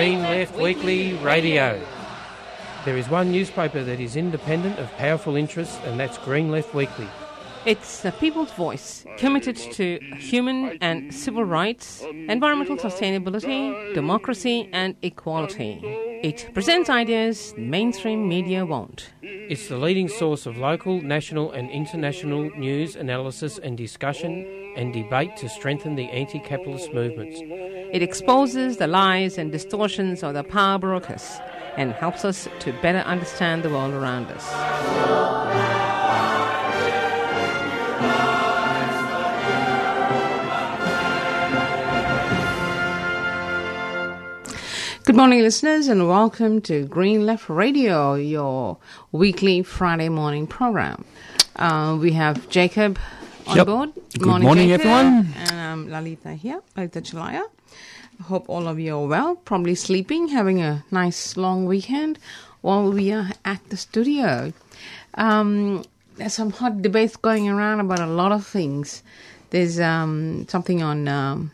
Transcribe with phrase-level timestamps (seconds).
[0.00, 1.78] Green Left Weekly Radio.
[2.86, 7.06] There is one newspaper that is independent of powerful interests, and that's Green Left Weekly.
[7.66, 15.84] It's the people's voice, committed to human and civil rights, environmental sustainability, democracy, and equality.
[16.22, 19.10] It presents ideas mainstream media won't.
[19.22, 25.36] It's the leading source of local, national, and international news, analysis, and discussion and debate
[25.38, 27.40] to strengthen the anti capitalist movements.
[27.42, 31.40] It exposes the lies and distortions of the power brokers
[31.78, 35.39] and helps us to better understand the world around us.
[45.04, 48.76] Good morning, listeners, and welcome to Green Left Radio, your
[49.12, 51.04] weekly Friday morning program.
[51.56, 52.98] Uh, we have Jacob
[53.46, 53.66] on Yep.
[53.66, 53.90] board.
[54.18, 54.86] Good morning, Jacob.
[54.86, 55.34] everyone.
[55.36, 57.42] And I'm Lalita here, Lalita Chalaya.
[58.24, 62.18] Hope all of you are well, probably sleeping, having a nice long weekend
[62.60, 64.52] while we are at the studio.
[65.14, 65.84] Um,
[66.16, 69.02] there's some hot debates going around about a lot of things.
[69.50, 71.50] There's um, something on um,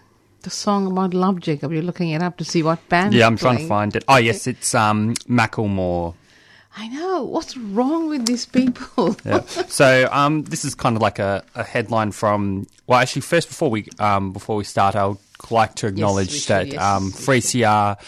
[0.47, 1.73] the song about love, Jacob.
[1.73, 3.13] You're looking it up to see what band.
[3.13, 4.05] Yeah, I'm trying to find it.
[4.07, 6.15] Oh, yes, it's um, Macklemore.
[6.77, 7.25] I know.
[7.25, 9.17] What's wrong with these people?
[9.25, 9.41] Yeah.
[9.67, 12.69] so um, this is kind of like a, a headline from.
[12.87, 15.19] Well, actually, first before we um, before we start, I would
[15.51, 17.99] like to acknowledge we should, that yes, um, we 3CR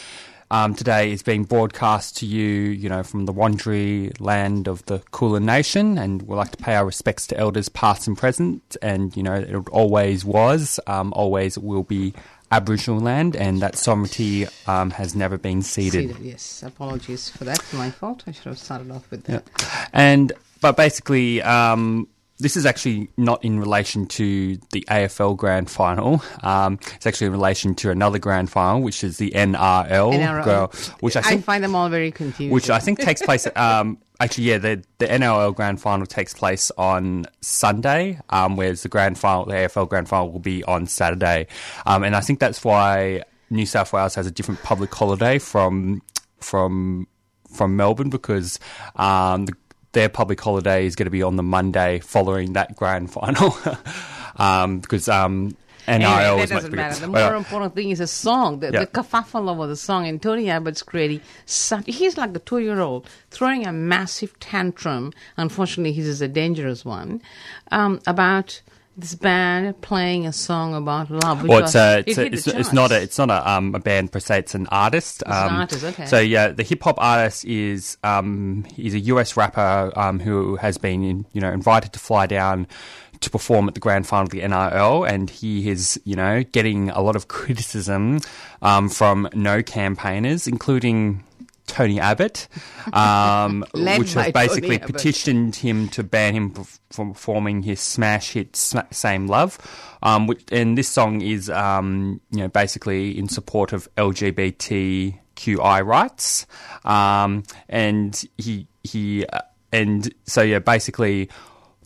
[0.50, 5.00] um, today is being broadcast to you, you know, from the Wurundjeri land of the
[5.10, 9.16] Kulin Nation, and we'd like to pay our respects to elders past and present, and
[9.16, 12.14] you know, it always was, um, always will be.
[12.50, 16.08] Aboriginal land, and that sovereignty um, has never been ceded.
[16.08, 16.62] Ceded, yes.
[16.62, 17.62] Apologies for that.
[17.74, 18.24] My fault.
[18.26, 19.44] I should have started off with that.
[19.92, 20.32] And
[20.62, 22.08] but basically, um,
[22.38, 26.22] this is actually not in relation to the AFL Grand Final.
[26.42, 30.88] Um, it's actually in relation to another Grand Final, which is the NRL, NRL.
[31.00, 32.54] Which I I think, find them all very confusing.
[32.54, 33.46] which I think takes place.
[33.56, 38.88] Um, actually, yeah, the the NRL Grand Final takes place on Sunday, um, whereas the
[38.88, 41.48] Grand Final, the AFL Grand Final, will be on Saturday.
[41.86, 46.02] Um, and I think that's why New South Wales has a different public holiday from
[46.38, 47.08] from
[47.52, 48.58] from Melbourne because
[48.96, 49.54] um, the,
[49.92, 53.56] their public holiday is going to be on the Monday following that grand final.
[54.36, 55.56] um, because um,
[55.86, 57.00] NRL Anyway, that is much doesn't matter.
[57.06, 58.80] The Well, more important thing is the song, the, Yeah.
[58.80, 60.06] the kerfuffle of the song.
[60.06, 61.84] And Tony Abbott's creating such.
[61.86, 65.12] He's like a two-year-old throwing a massive tantrum.
[65.38, 67.22] Unfortunately, his is a dangerous one
[67.70, 68.60] um, about
[68.98, 71.46] this band playing a song about love.
[71.46, 74.10] Well, it's a, it's, a, it's, it's not a it's not a um a band
[74.10, 74.40] per se.
[74.40, 75.22] It's an artist.
[75.24, 76.06] an Um, artist, okay.
[76.06, 80.78] So yeah, the hip hop artist is um he's a US rapper um who has
[80.78, 82.66] been in, you know invited to fly down
[83.20, 86.90] to perform at the grand final of the NRL, and he is you know getting
[86.90, 88.18] a lot of criticism
[88.62, 91.22] um from no campaigners, including.
[91.68, 92.48] Tony Abbott,
[92.92, 96.50] um, which has basically petitioned him to ban him
[96.90, 99.58] from performing his smash hit "Same Love,"
[100.02, 106.46] um, which, and this song is, um, you know, basically in support of LGBTQI rights,
[106.84, 109.40] um, and he he uh,
[109.70, 111.28] and so yeah, basically,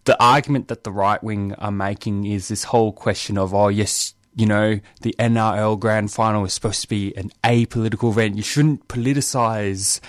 [0.04, 4.14] the argument that the right wing are making is this whole question of oh yes.
[4.34, 8.36] You know, the NRL grand final is supposed to be an apolitical event.
[8.36, 10.00] You shouldn't politicize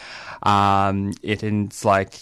[0.43, 1.43] um, it.
[1.43, 2.19] And it's like,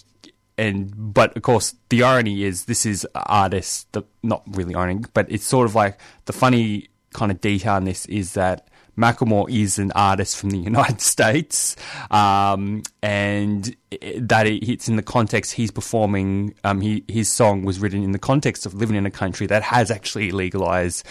[0.58, 5.26] and but of course the irony is this is artists the not really irony but
[5.32, 9.80] it's sort of like the funny kind of detail in this is that Macklemore is
[9.80, 11.78] an artist from the United States,
[12.12, 13.74] um, and
[14.18, 16.54] that it- it's in the context he's performing.
[16.66, 19.64] Um, he, his song was written in the context of living in a country that
[19.64, 21.06] has actually legalized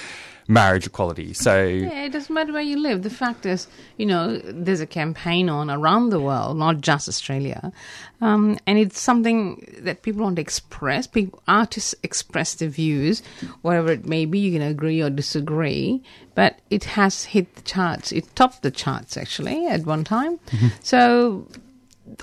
[0.50, 1.32] marriage equality.
[1.32, 3.02] So Yeah, it doesn't matter where you live.
[3.02, 7.72] The fact is, you know, there's a campaign on around the world, not just Australia,
[8.20, 11.06] um, and it's something that people want to express.
[11.06, 13.22] People, artists express their views,
[13.62, 14.40] whatever it may be.
[14.40, 16.02] You can agree or disagree,
[16.34, 18.10] but it has hit the charts.
[18.10, 20.40] It topped the charts actually at one time.
[20.82, 21.46] So.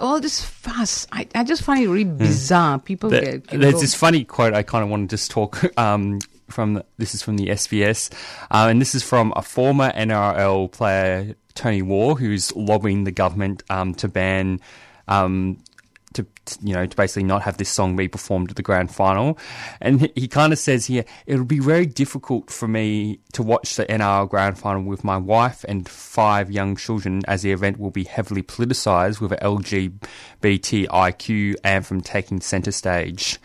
[0.02, 2.78] All this fuss, I, I just find it really bizarre.
[2.78, 6.20] People There- get, there's this funny quote I kind of want to just talk um,
[6.50, 6.76] from.
[6.76, 8.12] The, this is from the SBS,
[8.52, 13.64] uh, and this is from a former NRL player, Tony War, who's lobbying the government
[13.70, 14.60] um, to ban.
[15.08, 15.58] Um,
[16.18, 16.26] to
[16.62, 19.38] you know to basically not have this song be performed at the grand final,
[19.80, 23.76] and he, he kind of says here it'll be very difficult for me to watch
[23.76, 27.92] the NRL grand final with my wife and five young children, as the event will
[27.92, 29.40] be heavily politicised with an
[30.42, 33.40] LGBTIQ anthem taking centre stage.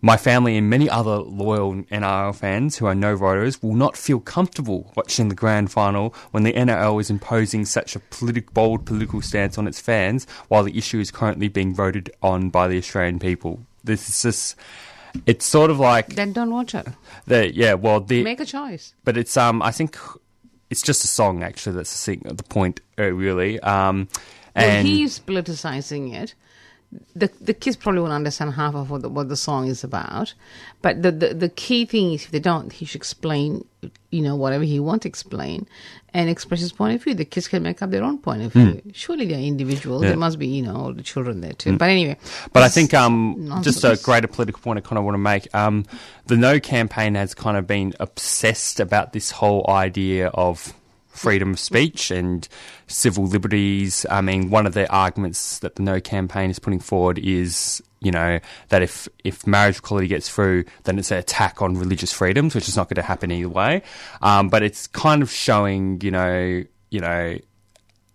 [0.00, 4.20] My family and many other loyal NRL fans who are no voters will not feel
[4.20, 9.20] comfortable watching the grand final when the NRL is imposing such a politi- bold political
[9.22, 13.18] stance on its fans while the issue is currently being voted on by the Australian
[13.18, 13.60] people.
[13.82, 14.56] This is just.
[15.26, 16.86] It's sort of like Then don't watch it.
[17.26, 17.74] the yeah.
[17.74, 18.94] Well, the Make a choice.
[19.04, 19.96] but it's um I think
[20.70, 21.74] it's just a song actually.
[21.76, 23.58] That's the, thing, the point uh, really.
[23.60, 24.08] Um,
[24.54, 26.34] Well, and he's politicizing it.
[27.14, 30.32] The the kids probably won't understand half of what the, what the song is about,
[30.80, 33.66] but the, the the key thing is if they don't, he should explain,
[34.10, 35.66] you know, whatever he wants to explain,
[36.14, 37.14] and express his point of view.
[37.14, 38.80] The kids can make up their own point of view.
[38.94, 40.02] Surely they're individuals.
[40.02, 40.10] Yeah.
[40.10, 41.76] There must be, you know, all the children there too.
[41.76, 42.16] But anyway,
[42.54, 45.54] But I think um, just a greater political point I kind of want to make.
[45.54, 45.84] Um,
[46.26, 50.72] the No campaign has kind of been obsessed about this whole idea of
[51.18, 52.48] freedom of speech and
[52.86, 54.06] civil liberties.
[54.10, 58.10] I mean, one of the arguments that the No campaign is putting forward is, you
[58.10, 62.54] know, that if if marriage equality gets through, then it's an attack on religious freedoms,
[62.54, 63.82] which is not going to happen either way.
[64.22, 67.38] Um, but it's kind of showing, you know, you know.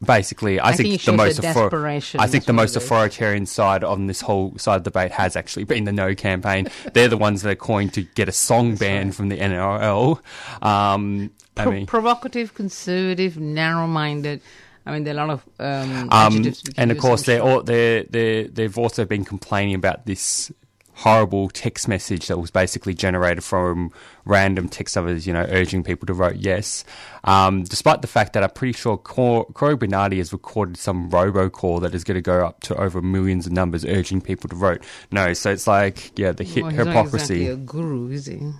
[0.04, 1.88] Basically, I, I think think, the most author-
[2.20, 5.64] I think the most authoritarian side on this whole side of the debate has actually
[5.66, 6.68] been the No campaign.
[6.94, 10.20] They're the ones that are calling to get a song banned from the NRL.
[10.62, 14.42] Um, I mean, provocative, conservative, narrow-minded.
[14.86, 17.24] I mean, there are a lot of um, um, adjectives we can and of course,
[17.24, 20.52] they're all, they're, they're, they've also been complaining about this
[20.96, 23.92] horrible text message that was basically generated from
[24.26, 26.86] random text others, you know, urging people to vote yes.
[27.24, 31.82] Um, despite the fact that I'm pretty sure Cor- Cory Bernardi has recorded some robocall
[31.82, 34.84] that is going to go up to over millions of numbers urging people to vote
[35.12, 35.34] no.
[35.34, 37.46] So it's like, yeah, the Well, he's not hypocrisy.
[37.46, 38.52] exactly a guru, is he?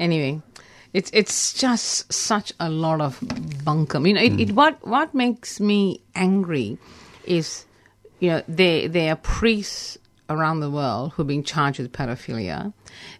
[0.00, 0.42] Anyway,
[0.92, 4.06] it's it's just such a lot of bunkum.
[4.06, 4.40] You know, it, Hmm.
[4.40, 6.78] it what what makes me angry
[7.24, 7.64] is,
[8.20, 9.96] you know, there there are priests
[10.28, 12.72] around the world who've been charged with pedophilia.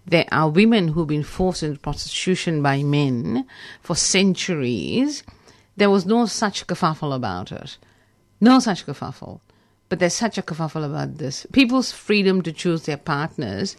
[0.06, 3.46] There are women who've been forced into prostitution by men
[3.80, 5.22] for centuries.
[5.76, 7.78] There was no such kerfuffle about it.
[8.40, 9.40] No such kerfuffle.
[9.88, 11.46] But there's such a kerfuffle about this.
[11.52, 13.76] People's freedom to choose their partners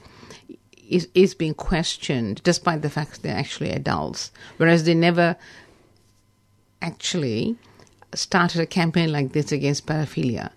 [0.88, 4.32] is, is being questioned despite the fact they're actually adults.
[4.58, 5.36] Whereas they never
[6.82, 7.58] actually
[8.14, 10.52] started a campaign like this against pedophilia.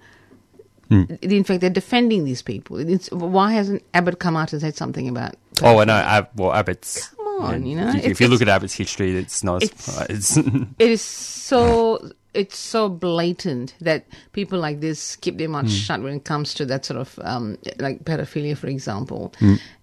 [0.91, 2.79] In fact, they're defending these people.
[2.79, 5.37] It's, why hasn't Abbott come out and said something about?
[5.63, 5.95] Oh, I know.
[5.95, 7.09] Ab- well, Abbott's.
[7.11, 9.63] Come on, you know, If, if you look at Abbott's history, it's not.
[9.63, 10.37] It's-
[10.79, 16.15] It is so it's so blatant that people like this keep their mouth shut when
[16.15, 19.33] it comes to that sort of um, like pedophilia, for example.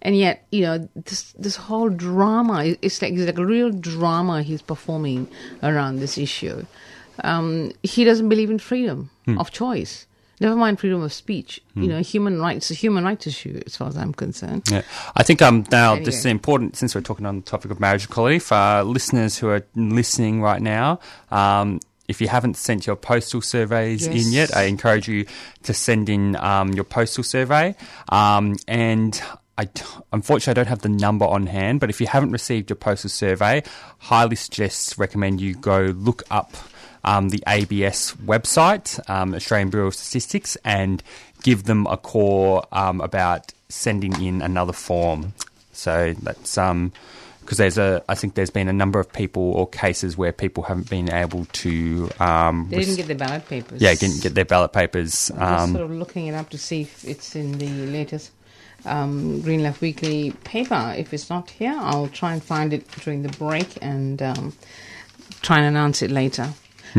[0.02, 3.70] And yet, you know, this this whole drama is it's like it's like a real
[3.72, 5.28] drama he's performing
[5.64, 6.66] around this issue.
[7.24, 10.06] Um, he doesn't believe in freedom of choice.
[10.40, 11.62] Never mind freedom of speech.
[11.76, 14.64] You know, human rights, a human rights issue, as far as I'm concerned.
[14.70, 14.82] Yeah,
[15.16, 18.06] I think um now this is important since we're talking on the topic of marriage
[18.06, 21.00] equality for our listeners who are listening right now.
[21.32, 25.26] Um, if you haven't sent your postal surveys in yet, I encourage you
[25.64, 27.76] to send in um, your postal survey.
[28.10, 29.22] Um, and
[29.58, 32.70] I t- unfortunately I don't have the number on hand, but if you haven't received
[32.70, 33.64] your postal survey,
[33.98, 36.56] highly suggest recommend you go look up
[37.08, 41.02] um, the ABS website, um, Australian Bureau of Statistics, and
[41.42, 45.34] give them a call um, about sending in another form.
[45.72, 46.92] So that's um
[47.42, 50.64] because there's a I think there's been a number of people or cases where people
[50.64, 53.82] haven't been able to um They didn't get the ballot papers.
[53.82, 56.82] yeah didn't get their ballot papers I'm um sort of looking it up to see
[56.82, 58.32] if it's in the latest
[58.86, 60.94] um, Green Left Weekly paper.
[60.98, 64.54] If it's not here, I'll try and find it during the break and um,
[65.42, 66.54] try and announce it later.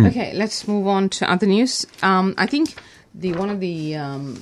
[0.07, 1.87] Okay, let's move on to other news.
[2.03, 2.75] Um, I think
[3.15, 4.41] the one of the um,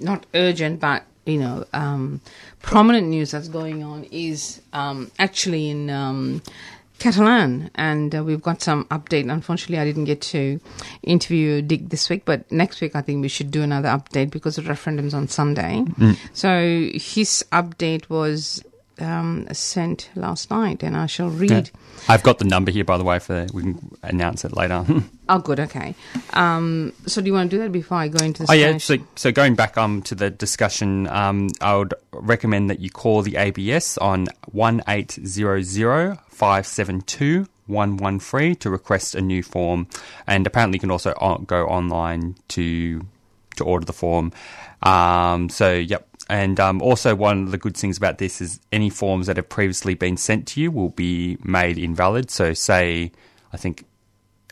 [0.00, 2.20] not urgent, but you know, um,
[2.60, 6.42] prominent news that's going on is um, actually in um,
[6.98, 9.30] Catalan, and uh, we've got some update.
[9.30, 10.60] Unfortunately, I didn't get to
[11.02, 14.56] interview Dick this week, but next week I think we should do another update because
[14.56, 15.84] the referendum's on Sunday.
[16.32, 18.62] So his update was
[19.00, 21.70] um, sent last night, and I shall read.
[22.08, 24.84] I've got the number here by the way for we can announce it later.
[25.28, 25.60] Oh, good.
[25.60, 25.94] Okay.
[26.34, 28.76] Um, so do you want to do that before I go into the Oh yeah,
[28.76, 33.22] so so going back um to the discussion, um, I would recommend that you call
[33.22, 39.14] the ABS on one eight zero zero five seven two one one three to request
[39.14, 39.86] a new form,
[40.26, 41.14] and apparently you can also
[41.46, 43.06] go online to
[43.56, 44.32] to order the form.
[44.82, 46.06] Um, so yep.
[46.32, 49.50] And um, also, one of the good things about this is any forms that have
[49.50, 52.30] previously been sent to you will be made invalid.
[52.30, 53.12] So, say,
[53.52, 53.84] I think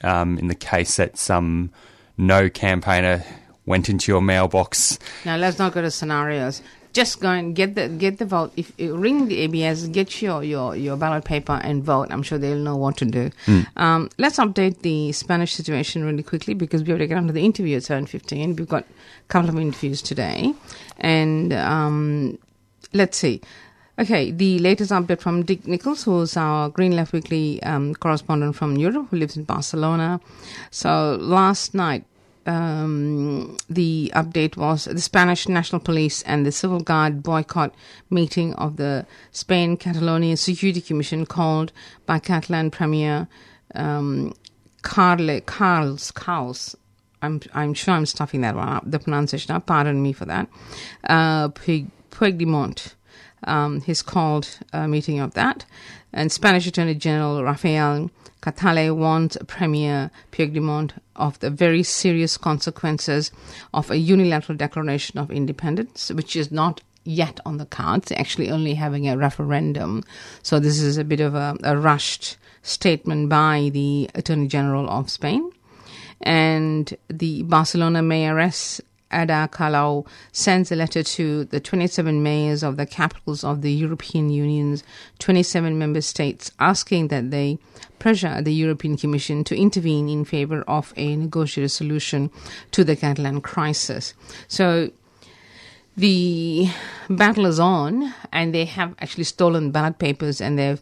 [0.02, 1.70] um, in the case that some
[2.18, 3.24] no campaigner
[3.64, 4.98] went into your mailbox.
[5.24, 6.60] Now let's not go to scenarios.
[6.92, 8.52] just go and get the get the vote.
[8.56, 12.08] If ring the ABS, get your, your, your ballot paper and vote.
[12.10, 13.30] I'm sure they'll know what to do.
[13.76, 17.32] Um, let's update the Spanish situation really quickly because we have to get on to
[17.32, 18.58] the interview at 7.15.
[18.58, 20.52] We've got a couple of interviews today.
[21.00, 22.38] And um,
[22.92, 23.40] let's see.
[23.98, 28.78] Okay, the latest update from Dick Nichols, who's our Green Left Weekly um, correspondent from
[28.78, 30.20] Europe, who lives in Barcelona.
[30.70, 32.04] So last night,
[32.46, 37.74] um, the update was the Spanish National Police and the Civil Guard boycott
[38.08, 41.70] meeting of the Spain Catalonia Security Commission called
[42.06, 43.28] by Catalan Premier
[43.74, 44.32] um,
[44.82, 46.74] Carle, Carles, Carles.
[47.22, 49.66] I'm, I'm sure I'm stuffing that one up, the pronunciation up.
[49.66, 50.48] Pardon me for that.
[51.04, 52.94] Uh, Puigdemont.
[53.44, 55.64] Um, called a meeting of that.
[56.12, 58.10] And Spanish Attorney General Rafael
[58.42, 63.30] Catalá warned Premier Puigdemont of the very serious consequences
[63.74, 68.74] of a unilateral declaration of independence, which is not yet on the cards, actually only
[68.74, 70.02] having a referendum.
[70.42, 75.10] So this is a bit of a, a rushed statement by the Attorney General of
[75.10, 75.50] Spain.
[76.22, 78.80] And the Barcelona mayoress
[79.12, 84.30] Ada Colau sends a letter to the 27 mayors of the capitals of the European
[84.30, 84.84] Union's
[85.18, 87.58] 27 member states asking that they
[87.98, 92.30] pressure the European Commission to intervene in favor of a negotiated solution
[92.70, 94.14] to the Catalan crisis.
[94.48, 94.90] So
[95.96, 96.68] the
[97.08, 100.80] battle is on, and they have actually stolen ballot papers and they've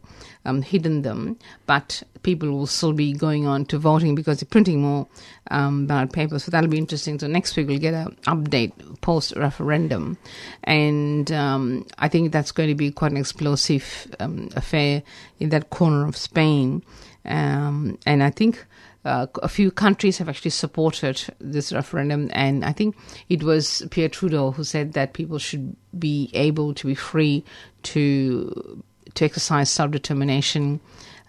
[0.48, 1.38] um, hidden them.
[1.66, 5.06] But people will still be going on to voting because they're printing more
[5.50, 6.44] um, ballot papers.
[6.44, 7.18] So that'll be interesting.
[7.18, 10.18] So next week we'll get an update post referendum,
[10.64, 15.02] and um, I think that's going to be quite an explosive um, affair
[15.38, 16.82] in that corner of Spain.
[17.24, 18.64] Um, and I think
[19.04, 22.96] uh, a few countries have actually supported this referendum, and I think
[23.28, 27.44] it was Pierre Trudeau who said that people should be able to be free
[27.84, 28.82] to
[29.14, 30.80] to exercise self determination.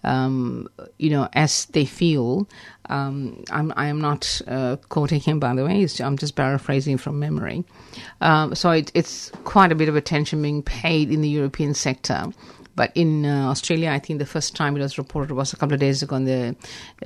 [0.02, 2.48] Um, you know, as they feel.
[2.90, 5.86] Um, I'm, I am not uh, quoting him, by the way.
[6.00, 7.66] I'm just paraphrasing from memory.
[8.22, 12.32] Um, so it, it's quite a bit of attention being paid in the European sector
[12.80, 15.74] but in uh, Australia, I think the first time it was reported was a couple
[15.74, 16.56] of days ago on the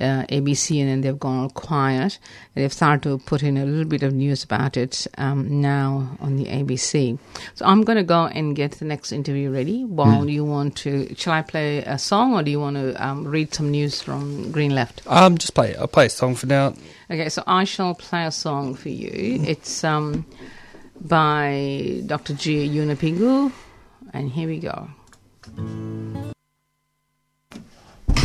[0.00, 2.20] uh, ABC, and then they've gone all quiet.
[2.54, 6.36] They've started to put in a little bit of news about it um, now on
[6.36, 7.18] the ABC.
[7.56, 9.82] So I'm going to go and get the next interview ready.
[9.84, 10.32] While mm.
[10.32, 13.52] you want to, shall I play a song, or do you want to um, read
[13.52, 15.02] some news from Green Left?
[15.08, 15.74] Um, just play.
[15.74, 16.74] I'll play a song for now.
[17.10, 19.10] Okay, so I shall play a song for you.
[19.44, 20.24] It's um
[21.00, 22.34] by Dr.
[22.34, 22.68] G.
[22.68, 23.50] Yunupingu,
[24.12, 24.88] and here we go.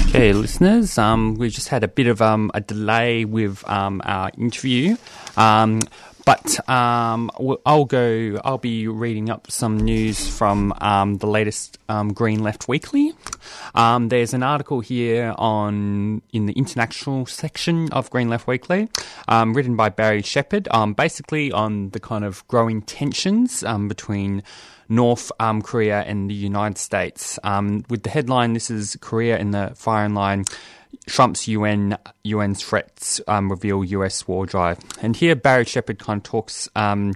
[0.10, 4.32] Okay, listeners, um, we just had a bit of um, a delay with um, our
[4.38, 4.96] interview,
[5.38, 5.82] um,
[6.26, 7.30] but um,
[7.66, 8.40] I'll go.
[8.44, 11.78] I'll be reading up some news from um, the latest
[12.14, 13.14] Green Left Weekly.
[13.76, 18.90] there's an article here on in the international section of Green Left Weekly,
[19.30, 24.44] written by Barry Sheppard, basically on the kind of growing tensions between.
[24.90, 27.38] North um, Korea and the United States.
[27.44, 30.46] Um, with the headline, this is Korea in the firing line.
[31.08, 34.80] Trump's UN UN's threats um, reveal US war drive.
[35.02, 37.14] And here Barry Sheppard kind of talks um,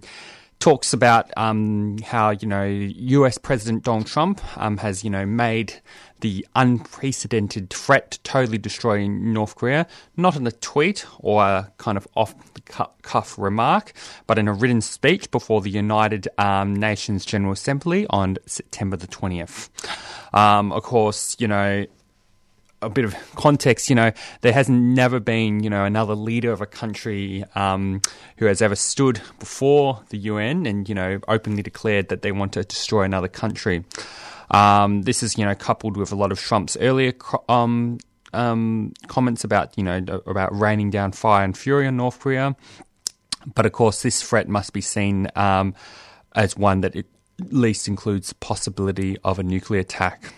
[0.64, 3.38] talks about um, how you know U.S.
[3.38, 5.82] President Donald Trump um, has you know made
[6.22, 11.98] the unprecedented threat to totally destroy North Korea, not in a tweet or a kind
[11.98, 12.62] of off the
[13.02, 13.92] cuff remark,
[14.26, 19.08] but in a written speech before the United um, Nations General Assembly on September the
[19.08, 19.68] 20th.
[20.34, 21.86] Um, of course, you know,
[22.84, 24.12] a bit of context, you know,
[24.42, 28.02] there has never been, you know, another leader of a country um,
[28.38, 32.54] who has ever stood before the UN and, you know, openly declared that they want
[32.54, 33.84] to destroy another country.
[34.52, 37.14] Um, this is, you know, coupled with a lot of Trump's earlier
[37.50, 37.98] um,
[38.34, 39.98] um, comments about, you know,
[40.28, 42.56] about raining down fire and fury on North Korea.
[43.56, 45.76] But of course, this threat must be seen um,
[46.36, 47.06] as one that at
[47.40, 50.34] least includes possibility of a nuclear attack.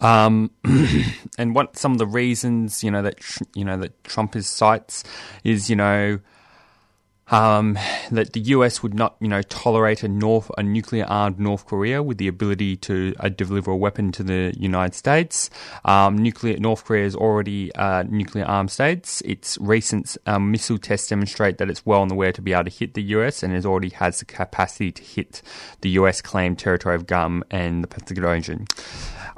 [0.00, 0.50] Um,
[1.38, 3.18] and what some of the reasons, you know, that
[3.54, 5.04] you know that Trump is cites
[5.44, 6.20] is, you know,
[7.30, 7.78] um,
[8.10, 12.02] that the US would not, you know, tolerate a North a nuclear armed North Korea
[12.02, 15.48] with the ability to uh, deliver a weapon to the United States.
[15.84, 19.20] Um, nuclear North Korea is already uh, nuclear armed states.
[19.22, 22.64] Its recent um, missile tests demonstrate that it's well on the way to be able
[22.64, 25.42] to hit the US and it already has the capacity to hit
[25.82, 28.66] the US claimed territory of Guam and the Pacific Ocean.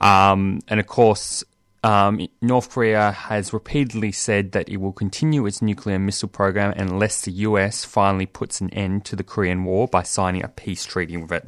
[0.02, 1.44] Um, and of course,
[1.84, 7.22] um, North Korea has repeatedly said that it will continue its nuclear missile program unless
[7.22, 11.16] the US finally puts an end to the Korean War by signing a peace treaty
[11.16, 11.46] with it.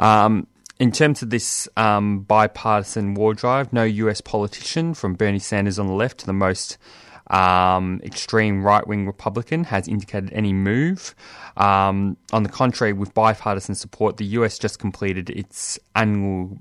[0.00, 5.78] Um, in terms of this um, bipartisan war drive, no US politician, from Bernie Sanders
[5.78, 6.76] on the left to the most
[7.28, 11.14] um, extreme right wing Republican, has indicated any move.
[11.56, 16.58] Um, on the contrary, with bipartisan support, the US just completed its annual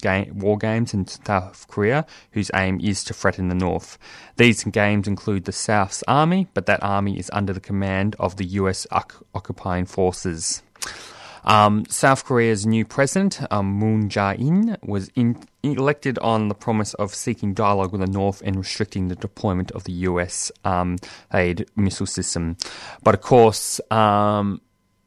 [0.00, 3.98] game, war games in South Korea, whose aim is to threaten the North.
[4.36, 8.46] These games include the South's army, but that army is under the command of the
[8.46, 10.62] US occupying forces.
[11.44, 17.14] Um, South Korea's new president, um, Moon Jae-in, was in, elected on the promise of
[17.14, 20.96] seeking dialogue with the North and restricting the deployment of the US um,
[21.32, 22.56] THAAD missile system.
[23.02, 24.60] But of course, um,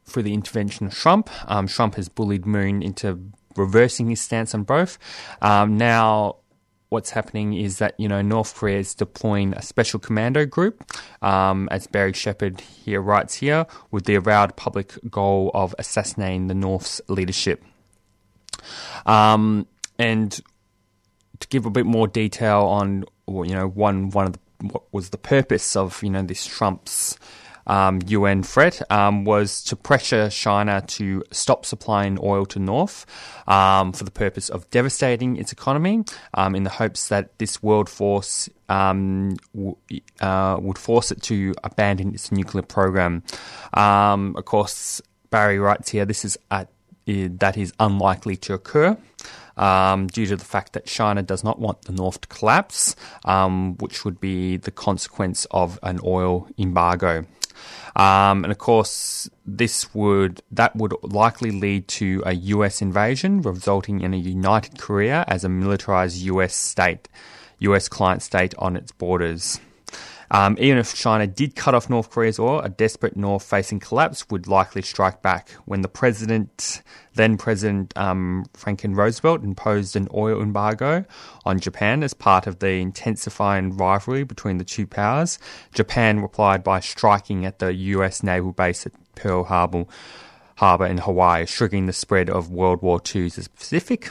[0.06, 3.20] through the intervention of Trump, um, Trump has bullied Moon into
[3.56, 4.98] reversing his stance on both.
[5.42, 6.38] Um, now,
[6.90, 10.84] what's happening is that you know North Korea is deploying a special commando group,
[11.22, 16.56] um, as Barry Sheppard here writes here, with the avowed public goal of assassinating the
[16.56, 17.64] North's leadership.
[19.06, 19.68] Um,
[20.00, 20.40] and
[21.40, 24.40] to give a bit more detail on, you know, one one of the,
[24.72, 27.18] what was the purpose of you know this Trump's
[27.68, 33.06] um, UN threat um, was to pressure China to stop supplying oil to North
[33.48, 37.90] um, for the purpose of devastating its economy um, in the hopes that this world
[37.90, 39.76] force um, w-
[40.22, 43.24] uh, would force it to abandon its nuclear program.
[43.74, 48.98] Um, of course, Barry writes here this is that is unlikely to occur.
[49.56, 52.96] Um, due to the fact that China does not want the North to collapse,
[53.26, 57.26] um, which would be the consequence of an oil embargo.
[57.96, 64.02] Um, and of course, this would that would likely lead to a US invasion, resulting
[64.02, 67.10] in a united Korea as a militarized US state,
[67.60, 69.60] US client state on its borders.
[70.30, 74.30] Um, even if China did cut off North Korea's oil, a desperate North facing collapse
[74.30, 75.50] would likely strike back.
[75.66, 76.82] When the president,
[77.16, 81.06] then President um, Franklin Roosevelt, imposed an oil embargo
[81.46, 85.40] on Japan as part of the intensifying rivalry between the two powers,
[85.74, 88.22] Japan replied by striking at the U.S.
[88.22, 89.86] naval base at Pearl Harbor,
[90.56, 94.10] Harbor in Hawaii, triggering the spread of World War II to the Pacific.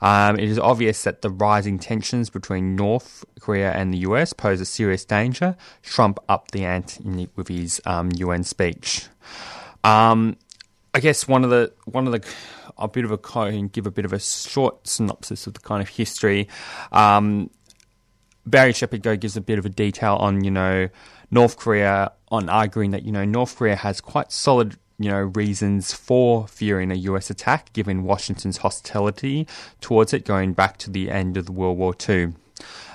[0.00, 4.60] Um, it is obvious that the rising tensions between North Korea and the US pose
[4.60, 5.56] a serious danger.
[5.82, 9.06] Trump upped the ante with his um, UN speech.
[9.84, 10.36] Um,
[10.92, 12.26] I guess one of the one of the
[12.76, 15.82] a bit of a and give a bit of a short synopsis of the kind
[15.82, 16.48] of history.
[16.92, 17.50] Um,
[18.46, 20.88] Barry Sheppard go gives a bit of a detail on you know
[21.30, 25.94] North Korea on arguing that you know North Korea has quite solid you know, reasons
[25.94, 29.46] for fearing a US attack, given Washington's hostility
[29.80, 32.34] towards it going back to the end of World War II.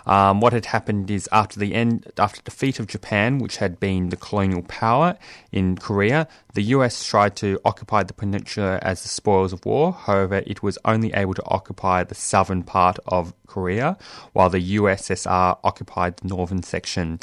[0.06, 4.10] Um, what had happened is after the end, after defeat of Japan, which had been
[4.10, 5.18] the colonial power
[5.52, 9.94] in Korea, the US tried to occupy the peninsula as the spoils of war.
[9.94, 13.98] However, it was only able to occupy the southern part of Korea,
[14.34, 17.20] while the USSR occupied the northern section.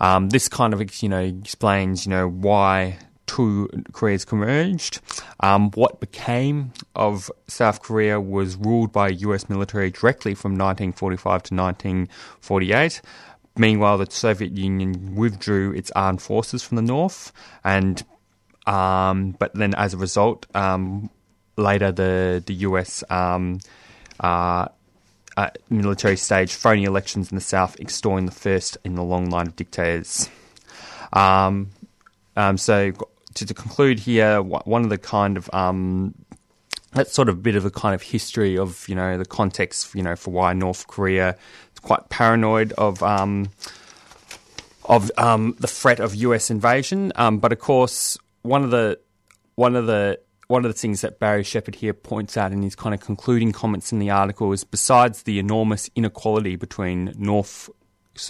[0.00, 5.00] Um, this kind of, you know, explains, you know, why two Koreas converged.
[5.40, 11.54] Um, what became of South Korea was ruled by US military directly from 1945 to
[11.54, 13.00] 1948.
[13.58, 17.32] Meanwhile, the Soviet Union withdrew its armed forces from the north,
[17.64, 18.02] and
[18.66, 21.08] um, but then as a result, um,
[21.56, 23.60] later the the US um,
[24.20, 24.68] uh,
[25.36, 29.46] uh, military staged phony elections in the south, extorting the first in the long line
[29.46, 30.28] of dictators.
[31.12, 31.70] Um,
[32.36, 32.92] um, so
[33.36, 36.14] to, to conclude here, one of the kind of um,
[36.92, 39.94] that's sort of a bit of a kind of history of you know the context
[39.94, 41.36] you know for why North Korea
[41.72, 43.50] is quite paranoid of um,
[44.84, 46.50] of um, the threat of U.S.
[46.50, 47.12] invasion.
[47.16, 48.98] Um, but of course, one of the
[49.54, 50.18] one of the
[50.48, 53.52] one of the things that Barry Sheppard here points out in his kind of concluding
[53.52, 57.68] comments in the article is besides the enormous inequality between North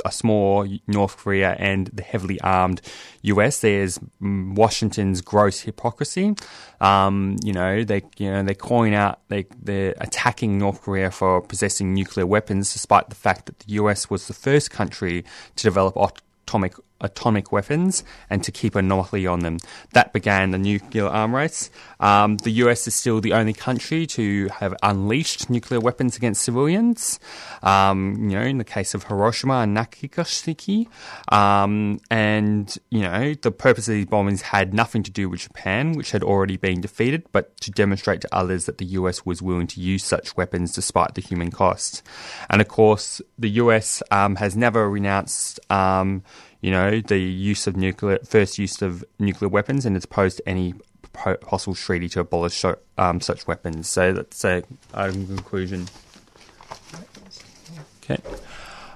[0.04, 2.80] a small North Korea and the heavily armed
[3.22, 3.60] US.
[3.60, 6.34] There's Washington's gross hypocrisy.
[6.80, 11.40] Um, you know, they you know they calling out they they're attacking North Korea for
[11.40, 15.24] possessing nuclear weapons, despite the fact that the US was the first country
[15.56, 15.96] to develop
[16.46, 19.58] atomic atomic weapons and to keep a monopoly on them.
[19.92, 21.70] That began the nuclear arm race.
[22.00, 27.18] Um, the US is still the only country to have unleashed nuclear weapons against civilians.
[27.62, 30.88] Um, you know, in the case of Hiroshima and Nagasaki,
[31.28, 35.92] um, and you know, the purpose of these bombings had nothing to do with Japan,
[35.92, 39.66] which had already been defeated, but to demonstrate to others that the US was willing
[39.68, 42.02] to use such weapons despite the human cost.
[42.48, 46.22] And of course, the US um, has never renounced um,
[46.66, 50.48] you know, the use of nuclear, first use of nuclear weapons, and it's opposed to
[50.48, 50.74] any
[51.12, 52.64] possible treaty to abolish
[52.98, 53.88] um, such weapons.
[53.88, 55.86] So that's a um, conclusion.
[58.02, 58.20] Okay.
[58.24, 58.40] All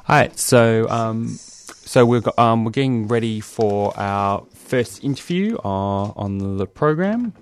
[0.09, 0.37] right.
[0.37, 6.67] So, um, so we're um, we're getting ready for our first interview uh, on the
[6.67, 7.35] program.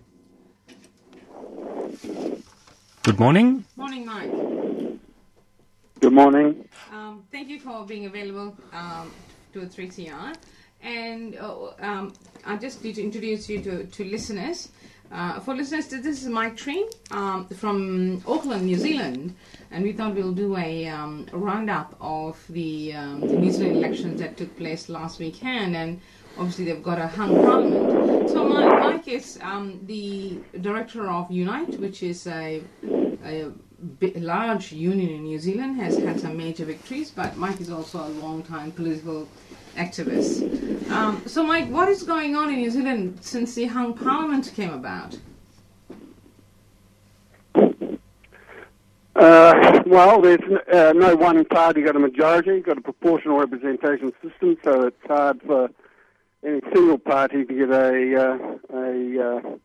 [3.02, 3.64] Good morning.
[3.76, 4.30] Morning, Mike.
[6.00, 6.68] Good morning.
[6.92, 9.10] Um, thank you for being available um,
[9.60, 10.34] to 3CR.
[10.82, 12.12] And uh, um,
[12.44, 14.68] I just need to introduce you to, to listeners.
[15.10, 19.34] Uh, for listeners, this is Mike Treen um, from Auckland, New Zealand,
[19.70, 24.20] and we thought we'll do a, um, roundup of the, um, the, New Zealand elections
[24.20, 25.98] that took place last weekend, and
[26.36, 28.28] obviously they've got a hung parliament.
[28.28, 32.62] So Mike, Mike is um, the director of Unite, which is a,
[33.24, 33.50] a
[34.16, 38.12] large union in New Zealand, has had some major victories, but Mike is also a
[38.20, 39.26] long-time political
[39.78, 40.90] activist.
[40.90, 44.72] Um, so, Mike, what is going on in New Zealand since the hung parliament came
[44.72, 45.16] about?
[49.14, 50.40] Uh, well, there's
[50.72, 55.40] uh, no one party got a majority, got a proportional representation system, so it's hard
[55.42, 55.70] for
[56.46, 59.56] any single party to get a, uh, a, uh,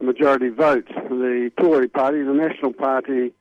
[0.00, 0.88] a majority vote.
[0.88, 3.32] The Tory party, the National Party,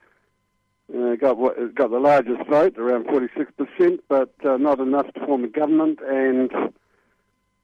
[0.95, 5.43] uh, got what, got the largest vote, around 46%, but uh, not enough to form
[5.43, 6.51] a government, and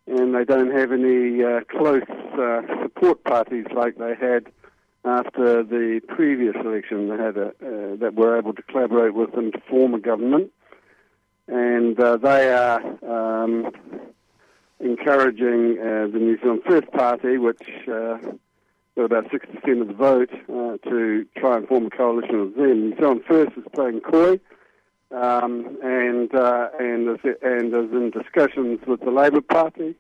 [0.07, 2.03] and they don't have any uh, close
[2.39, 4.51] uh, support parties like they had
[5.03, 7.09] after the previous election.
[7.09, 10.51] They had a, uh, that were able to collaborate with them to form a government,
[11.47, 13.71] and they are um,
[14.79, 17.63] encouraging the New Zealand First Party, which
[19.03, 22.89] about 60% of the vote uh, to try and form a coalition with them.
[22.89, 24.39] New Zealand First is playing coy
[25.11, 29.95] um, and, uh, and, is, and is in discussions with the Labour Party,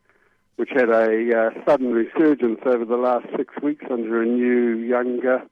[0.55, 5.43] which had a uh, sudden resurgence over the last six weeks under a new, younger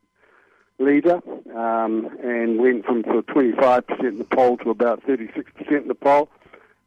[0.79, 1.21] leader
[1.55, 5.95] um, and went from sort of 25% in the poll to about 36% in the
[5.95, 6.29] poll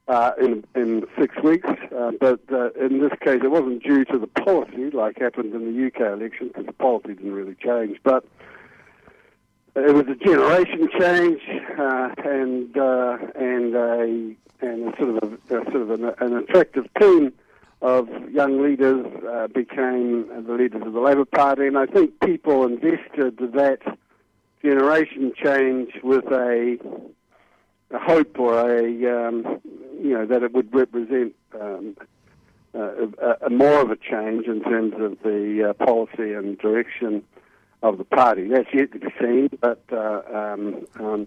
[0.09, 1.69] uh, in in six weeks.
[1.69, 5.65] Uh, but uh, in this case, it wasn't due to the policy like happened in
[5.65, 7.99] the UK election because the policy didn't really change.
[8.05, 8.25] But
[9.75, 11.41] it was a generation change
[11.79, 16.37] uh, and uh, and a and a sort of a, a sort of an, an,
[16.37, 17.33] attractive team
[17.83, 22.65] of young leaders uh, became the leaders of the Labour Party, and I think people
[22.65, 23.81] invested that
[24.63, 26.79] generation change with a
[27.91, 29.61] a hope or a um,
[30.01, 31.97] you know that it would represent um,
[32.75, 37.23] uh, a, a, more of a change in terms of the uh, policy and direction
[37.83, 38.49] of the party.
[38.49, 41.27] That's yet to be seen, but uh, um, um,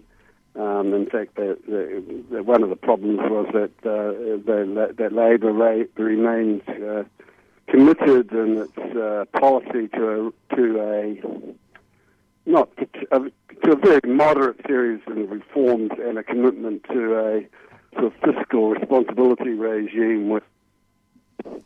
[0.54, 1.58] um in fact, the,
[2.30, 4.12] the, one of the problems was that uh,
[4.44, 5.52] the, that Labor
[5.96, 7.04] remains uh,
[7.68, 11.54] committed in its uh, policy to a, to a
[12.50, 12.68] not
[13.12, 13.20] a,
[13.64, 17.46] to a very moderate series of reforms and a commitment to a
[17.94, 20.44] sort of fiscal responsibility regime with,
[21.46, 21.62] um,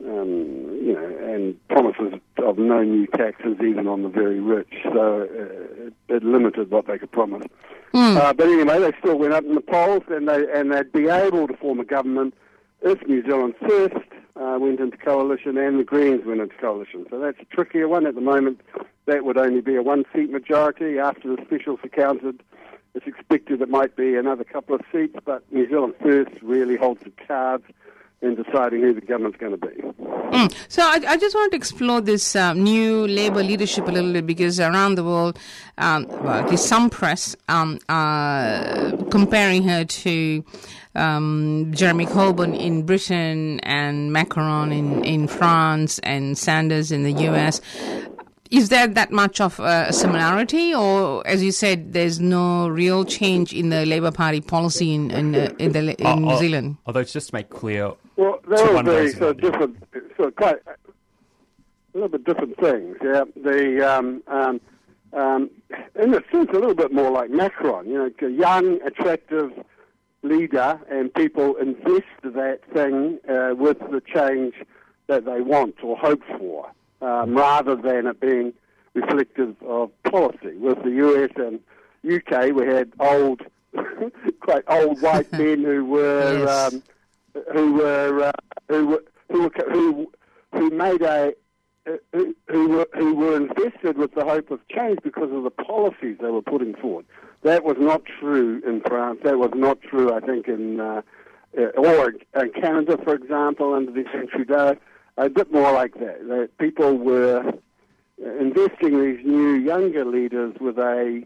[0.00, 4.72] you know, and promises of no new taxes even on the very rich.
[4.84, 7.46] So uh, it limited what they could promise.
[7.94, 8.16] Mm.
[8.16, 11.08] Uh, but anyway, they still went up in the polls, and they and they'd be
[11.08, 12.34] able to form a government
[12.82, 13.96] if New Zealand First
[14.36, 17.06] uh, went into coalition and the Greens went into coalition.
[17.10, 18.60] So that's a trickier one at the moment.
[19.06, 22.42] That would only be a one-seat majority after the specials are counted.
[22.94, 27.02] It's expected it might be another couple of seats, but New Zealand First really holds
[27.02, 27.64] the cards
[28.20, 29.80] in deciding who the government's going to be.
[29.98, 30.54] Mm.
[30.68, 34.26] So I, I, just want to explore this um, new Labour leadership a little bit
[34.26, 35.38] because around the world,
[35.78, 40.44] um, well, there's some press um, uh, comparing her to
[40.96, 47.60] um, Jeremy Corbyn in Britain and Macron in, in France and Sanders in the US.
[48.50, 53.52] Is there that much of a similarity, or as you said, there's no real change
[53.52, 56.78] in the Labour Party policy in in, uh, in, the, in uh, New uh, Zealand?
[56.86, 59.76] Although, just to make clear, well, they were very so different,
[60.16, 60.76] so quite a
[61.94, 62.96] little bit different things.
[63.02, 64.60] Yeah, the um, um,
[65.12, 65.50] um,
[65.94, 67.86] in a sense, a little bit more like Macron.
[67.88, 69.52] You know, a young, attractive
[70.22, 74.54] leader and people invest that thing uh, with the change
[75.06, 76.68] that they want or hope for,
[77.00, 78.52] um, rather than it being
[78.94, 80.56] reflective of policy.
[80.56, 81.60] With the US and
[82.04, 83.42] UK, we had old,
[84.40, 86.74] quite old white men who were Yes.
[86.74, 86.82] um,
[87.52, 88.32] who were uh,
[88.68, 89.04] who were
[89.72, 90.10] who
[90.52, 91.32] who made a
[91.86, 95.50] uh, who, who were who were invested with the hope of change because of the
[95.50, 97.06] policies they were putting forward.
[97.42, 99.20] That was not true in France.
[99.24, 101.02] That was not true, I think, in uh,
[101.56, 104.76] uh, or in Canada, for example, under the Trudeau.
[105.16, 106.28] A bit more like that.
[106.28, 107.52] That people were
[108.18, 111.22] investing these new younger leaders with a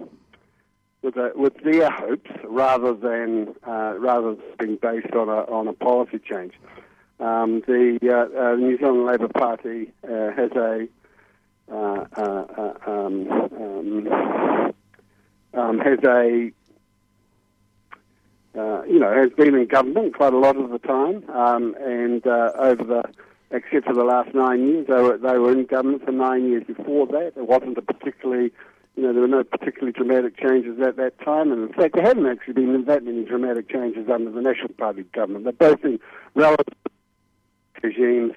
[1.02, 5.68] with a, with their hopes rather than uh, rather than being based on a on
[5.68, 6.54] a policy change.
[7.20, 10.88] Um, the uh, uh, New Zealand Labour Party uh, has a
[11.70, 14.72] uh, uh, um, um,
[15.54, 16.52] um, has a
[18.54, 22.84] you know has been in government quite a lot of the time, um, and over
[22.84, 23.02] the
[23.52, 26.64] except for the last nine years, they were they were in government for nine years
[26.66, 27.32] before that.
[27.36, 28.52] It wasn't a particularly
[28.96, 32.05] you know, there were no particularly dramatic changes at that time, and in fact, there
[32.05, 35.44] hadn't actually been that many dramatic changes under the National Party government.
[35.44, 35.98] They're both in
[36.35, 36.74] relative
[37.83, 38.35] regimes,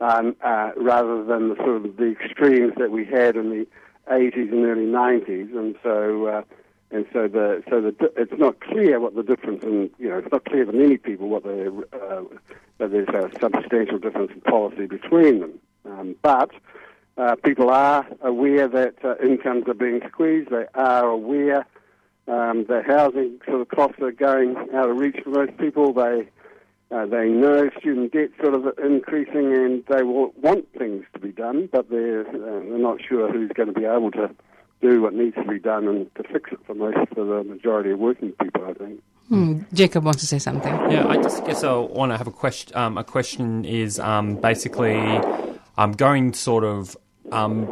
[0.00, 3.66] um, uh, rather than the sort of the extremes that we had in the
[4.10, 6.26] 80s and early 90s, and so.
[6.26, 6.42] Uh,
[6.90, 10.32] and so the so the it's not clear what the difference in you know it's
[10.32, 12.22] not clear to many people what the uh,
[12.78, 15.58] that there's a substantial difference in policy between them.
[15.84, 16.50] Um, but
[17.18, 20.50] uh, people are aware that uh, incomes are being squeezed.
[20.50, 21.66] They are aware
[22.28, 25.92] um, that housing sort of costs are going out of reach for most people.
[25.92, 26.28] They
[26.90, 31.32] uh, they know student debt sort of increasing, and they will want things to be
[31.32, 34.30] done, but they're uh, they're not sure who's going to be able to
[34.80, 37.90] do what needs to be done and to fix it for most for the majority
[37.90, 38.64] of working people.
[38.64, 39.02] I think.
[39.28, 39.60] Hmm.
[39.74, 40.72] Jacob wants to say something.
[40.90, 42.74] Yeah, I just guess I want to have a question.
[42.76, 44.96] Um, a question is um, basically
[45.76, 46.96] um, going sort of
[47.32, 47.66] um,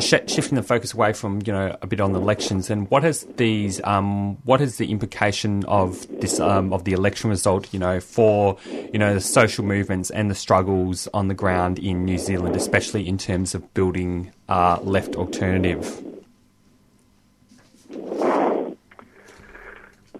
[0.00, 3.02] sh- shifting the focus away from you know a bit on the elections and what
[3.02, 7.78] has these um, what is the implication of this um, of the election result you
[7.78, 8.56] know for
[8.92, 13.06] you know the social movements and the struggles on the ground in New Zealand, especially
[13.08, 16.02] in terms of building uh, left alternative.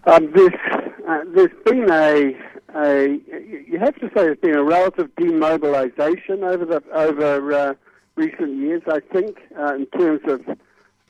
[0.07, 0.53] Um, there's,
[1.09, 2.37] uh, there's been a,
[2.75, 3.21] a,
[3.67, 7.75] you have to say there's been a relative demobilisation over the over uh,
[8.16, 8.83] recent years.
[8.87, 10.59] I think uh, in terms of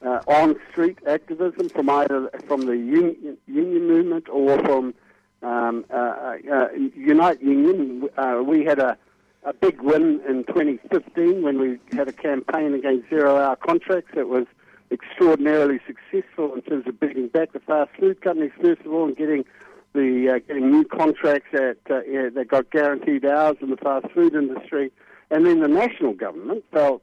[0.04, 4.94] uh, on-street activism from either from the union, union movement or from
[5.42, 8.08] um, uh, uh, Unite Union.
[8.16, 8.96] Uh, we had a,
[9.44, 14.12] a big win in 2015 when we had a campaign against zero-hour contracts.
[14.16, 14.46] It was
[14.90, 19.16] extraordinarily successful in terms of beating back the fast food companies first of all and
[19.16, 19.44] getting
[19.92, 22.00] the uh, getting new contracts that uh,
[22.34, 24.90] that got guaranteed hours in the fast food industry,
[25.30, 27.02] and then the national government felt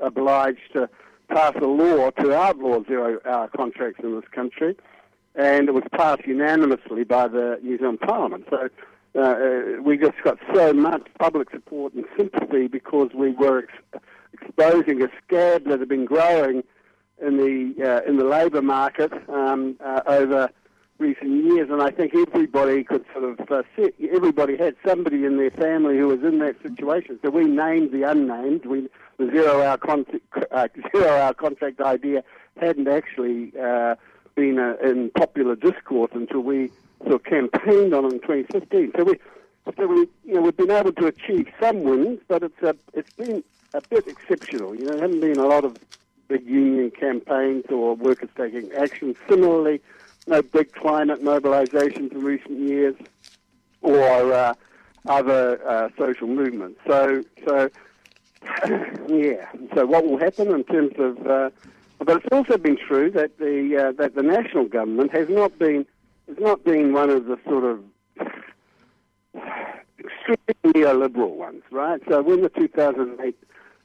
[0.00, 0.88] obliged to
[1.28, 4.76] pass a law to outlaw zero-hour contracts in this country,
[5.34, 8.46] and it was passed unanimously by the New Zealand Parliament.
[8.50, 8.68] So.
[9.14, 14.02] Uh, uh, we just got so much public support and sympathy because we were ex-
[14.32, 16.64] exposing a scab that had been growing
[17.20, 20.48] in the uh, in the labour market um, uh, over
[21.02, 25.36] recent years, and I think everybody could sort of uh, sit, everybody had somebody in
[25.36, 27.18] their family who was in that situation.
[27.22, 28.64] So we named the unnamed.
[28.64, 28.88] We
[29.18, 30.06] the zero hour con-
[30.50, 32.22] uh, zero hour contract idea
[32.56, 33.96] hadn't actually uh,
[34.36, 36.70] been uh, in popular discourse until we
[37.02, 38.92] sort of campaigned on it in 2015.
[38.96, 39.18] So we
[39.76, 43.12] so we you know we've been able to achieve some wins, but it's a, it's
[43.14, 43.42] been
[43.74, 44.74] a bit exceptional.
[44.74, 45.76] You know, there haven't been a lot of
[46.28, 49.16] big union campaigns or workers taking action.
[49.28, 49.80] Similarly,
[50.26, 52.94] no big climate mobilisations in recent years
[53.80, 54.54] or uh,
[55.06, 56.80] other uh, social movements.
[56.86, 57.70] So, so
[59.08, 59.50] yeah.
[59.74, 61.26] So, what will happen in terms of?
[61.26, 61.50] Uh,
[61.98, 65.86] but it's also been true that the uh, that the national government has not been
[66.28, 67.84] has not been one of the sort of
[69.98, 72.00] extremely neoliberal ones, right?
[72.08, 73.36] So when the 2008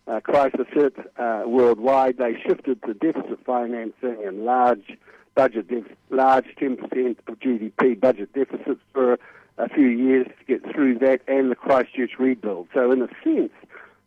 [0.08, 4.97] uh, crisis hit uh, worldwide, they shifted to deficit financing and large
[5.38, 9.19] budget, def- large 10% of GDP budget deficits for
[9.60, 12.67] a few years to get through that and the Christchurch rebuild.
[12.73, 13.52] So in a sense,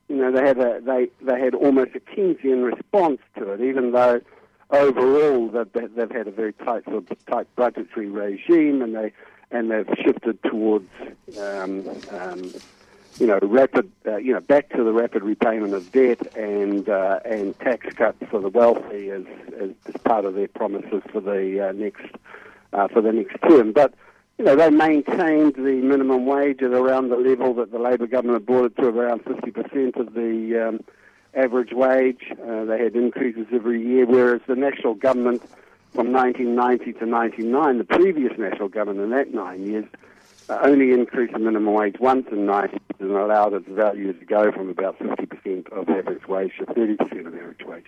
[0.08, 3.92] you know, they had a they they had almost a Keynesian response to it, even
[3.92, 4.20] though
[4.70, 9.12] overall they've, they've had a very tight sort of tight budgetary regime, and they
[9.52, 10.90] and they've shifted towards
[11.38, 12.54] um, um,
[13.18, 17.20] you know rapid uh, you know back to the rapid repayment of debt and uh,
[17.24, 19.24] and tax cuts for the wealthy as,
[19.60, 22.06] as as part of their promises for the uh, next
[22.72, 23.94] uh, for the next term, but.
[24.38, 28.46] you know, they maintained the minimum wage at around the level that the Labor government
[28.46, 30.80] brought it to around 50% of the um,
[31.34, 32.32] average wage.
[32.32, 35.42] Uh, they had increases every year, whereas the national government
[35.92, 39.84] from 1990 to 99, the previous national government in that nine years,
[40.62, 44.68] only increased the minimum wage once in 90 and allowed its value to go from
[44.68, 47.86] about 50% of average wage to 30% of average wage.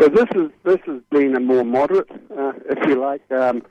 [0.00, 3.62] So this is this has been a more moderate, uh, if you like, um,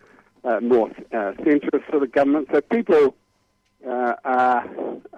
[0.43, 2.49] uh, more uh, centrist sort of government.
[2.53, 3.15] So people
[3.87, 4.69] uh, are,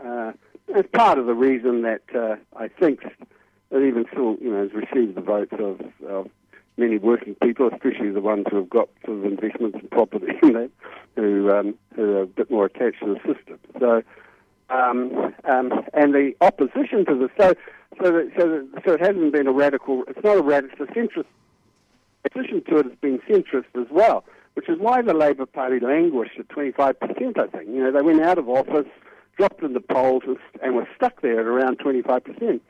[0.04, 0.32] uh,
[0.76, 3.02] as part of the reason that uh, I think
[3.72, 6.30] that even still, you know, has received the votes of, of
[6.78, 10.54] many working people, especially the ones who have got sort of investments and property in
[10.54, 10.72] that,
[11.16, 13.60] who um, who are a bit more attached to the system.
[13.80, 14.04] So,
[14.70, 17.54] um, um, and the opposition to this, so
[18.02, 20.04] so that, so that, so it hasn't been a radical.
[20.08, 20.86] It's not a radical.
[20.86, 21.26] It's centrist.
[22.26, 26.38] Opposition to it has been centrist as well, which is why the Labor Party languished
[26.38, 27.40] at 25 percent.
[27.40, 28.88] I think you know they went out of office,
[29.38, 30.24] dropped in the polls,
[30.62, 32.62] and were stuck there at around 25 percent.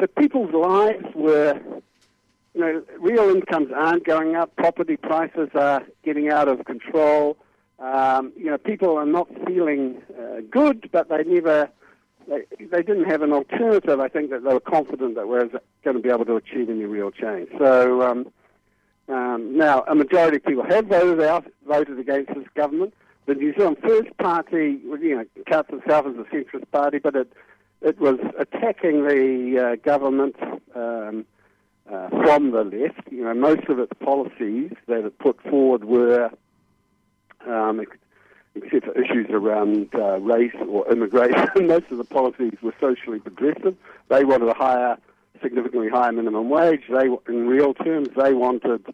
[0.00, 1.60] So people's lives were
[2.54, 4.54] you know, real incomes aren't going up.
[4.56, 7.36] Property prices are getting out of control.
[7.78, 11.68] Um, you know, people are not feeling uh, good, but they never,
[12.28, 13.98] they, they didn't have an alternative.
[13.98, 15.48] I think that they were confident that we're
[15.82, 17.48] going to be able to achieve any real change.
[17.58, 18.30] So um,
[19.08, 22.94] um, now, a majority of people have voted out, voted against this government.
[23.26, 27.32] The New Zealand First Party, you know, counts itself as a centrist party, but it
[27.80, 30.36] it was attacking the uh, government.
[30.74, 31.24] Um,
[31.90, 33.10] uh, from the left.
[33.10, 36.30] You know, most of its policies that it put forward were,
[37.46, 37.84] um,
[38.54, 43.76] except for issues around uh, race or immigration, most of the policies were socially progressive.
[44.08, 44.98] They wanted a higher,
[45.42, 46.82] significantly higher minimum wage.
[46.88, 48.86] They, in real terms, they wanted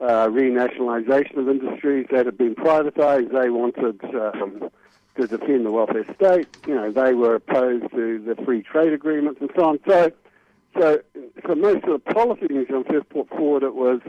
[0.00, 3.32] uh, renationalisation of industries that had been privatised.
[3.32, 4.70] They wanted um,
[5.16, 6.48] to defend the welfare state.
[6.66, 9.78] You know, they were opposed to the free trade agreements and so on.
[9.86, 10.10] So
[10.78, 11.00] so,
[11.44, 14.00] for most of the New Zealand first put forward, it was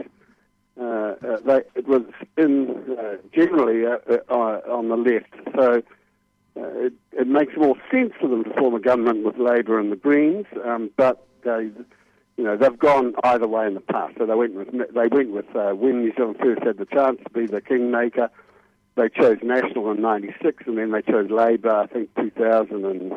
[0.80, 2.02] uh, uh, they, it was
[2.36, 3.98] in uh, generally uh,
[4.28, 5.32] uh, on the left.
[5.54, 5.82] So
[6.56, 9.92] uh, it, it, makes more sense for them to form a government with Labor and
[9.92, 11.70] the Greens, um, but they,
[12.36, 14.14] you know, they've gone either way in the past.
[14.18, 17.30] So they went with they went with when New Zealand first had the chance to
[17.30, 18.30] be the kingmaker.
[18.96, 21.74] They chose National in '96, and then they chose Labor.
[21.74, 23.16] I think 2000 and uh,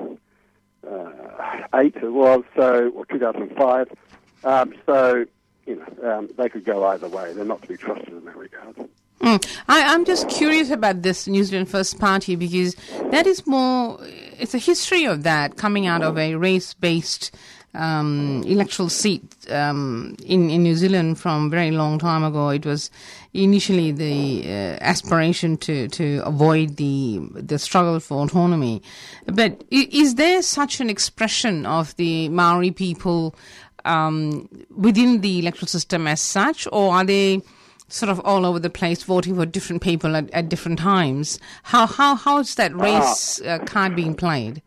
[1.75, 3.91] eight it was, so or 2005.
[4.43, 5.25] Um, so
[5.65, 7.33] you know um, they could go either way.
[7.33, 8.89] They're not to be trusted in that regard.
[9.21, 9.45] Mm.
[9.67, 12.75] I, am just curious about this New Zealand First Party because
[13.11, 13.97] that is more,
[14.39, 17.35] it's a history of that coming out of a race based
[17.73, 22.49] um, electoral seat um, in, in New Zealand from very long time ago.
[22.49, 22.91] It was
[23.37, 28.81] initially the uh, aspiration to, to avoid the the struggle for autonomy.
[29.25, 33.35] But is there such an expression of the Maori people
[33.85, 37.41] um, within the electoral system as such, or are they
[37.89, 41.39] sort of all over the place voting for different people at, at different times?
[41.63, 44.61] How how how is that race uh, card being played?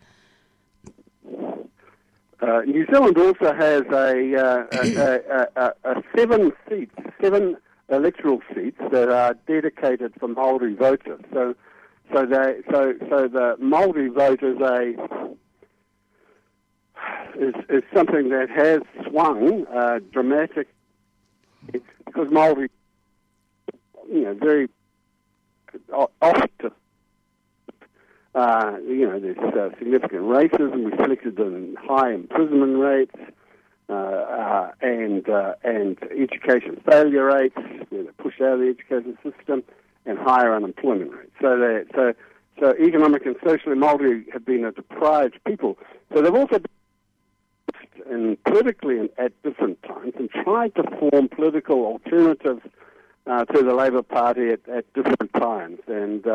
[2.42, 7.54] Uh, New Zealand also has a, uh, a, a, a, seven seats, seven
[7.90, 11.20] electoral seats that are dedicated for Maori voters.
[11.32, 11.54] So,
[12.12, 14.94] so they, so so the Maori vote is a
[17.38, 20.68] is, is something that has swung uh, dramatic
[21.72, 22.70] because Maori,
[24.10, 24.68] you know, very
[26.20, 26.72] often
[28.34, 33.14] uh, you know, there's uh, significant racism reflected in high imprisonment rates
[33.90, 37.56] uh, uh and uh, and education failure rates,
[37.90, 39.62] you push out of the education system,
[40.06, 41.32] and higher unemployment rates.
[41.40, 42.14] So so
[42.58, 45.78] so economic and socially Maori have been a deprived people.
[46.14, 46.66] So they've also been
[48.10, 52.62] and politically at different times and tried to form political alternatives
[53.26, 56.26] uh, to the Labour Party at, at different times and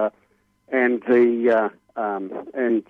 [0.71, 2.83] and the um, and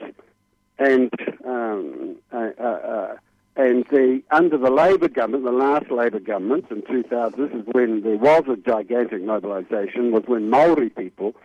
[0.78, 1.12] and
[1.46, 3.16] um, uh, uh, uh,
[3.56, 8.02] and the under the Labor government, the last Labor government in 2000, this is when
[8.02, 11.36] there was a gigantic mobilisation, was when Maori people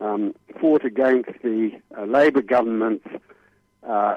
[0.00, 3.06] um, fought against the uh, Labor government's
[3.88, 4.16] uh,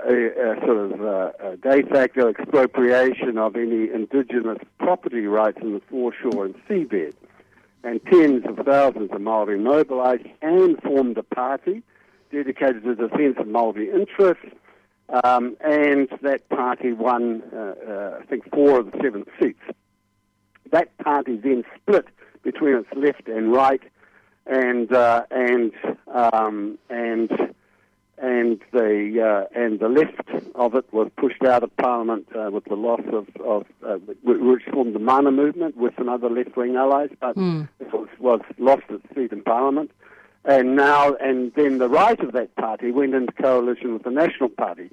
[0.66, 6.56] sort of uh, de facto expropriation of any indigenous property rights in the foreshore and
[6.68, 7.14] seabed.
[7.84, 11.84] And tens of thousands of Maori mobilised and formed a party
[12.32, 14.46] dedicated to the defence of Maori interests,
[15.24, 19.62] um, and that party won, uh, uh, I think, four of the seven seats.
[20.72, 22.08] That party then split
[22.44, 23.82] between its left and right,
[24.46, 25.72] and uh, and
[26.14, 27.30] um, and
[28.18, 32.66] and the uh, and the left of it was pushed out of Parliament uh, with
[32.66, 36.76] the loss of, of uh, which formed the Mana movement with some other left wing
[36.76, 37.70] allies, but Mm.
[37.80, 39.92] it was, was lost its seat in Parliament.
[40.48, 44.48] And now, and then the right of that party went into coalition with the National
[44.48, 44.90] Party.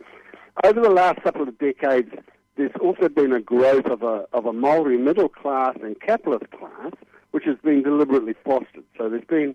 [0.64, 2.12] Over the last couple of decades,
[2.56, 6.92] there's also been a growth of a of a Maori middle class and capitalist class,
[7.30, 8.82] which has been deliberately fostered.
[8.98, 9.54] So there's been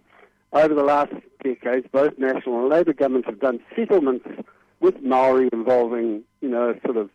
[0.54, 1.12] over the last
[1.44, 4.26] decades, both national and Labour governments have done settlements
[4.80, 7.10] with Maori involving, you know, sort of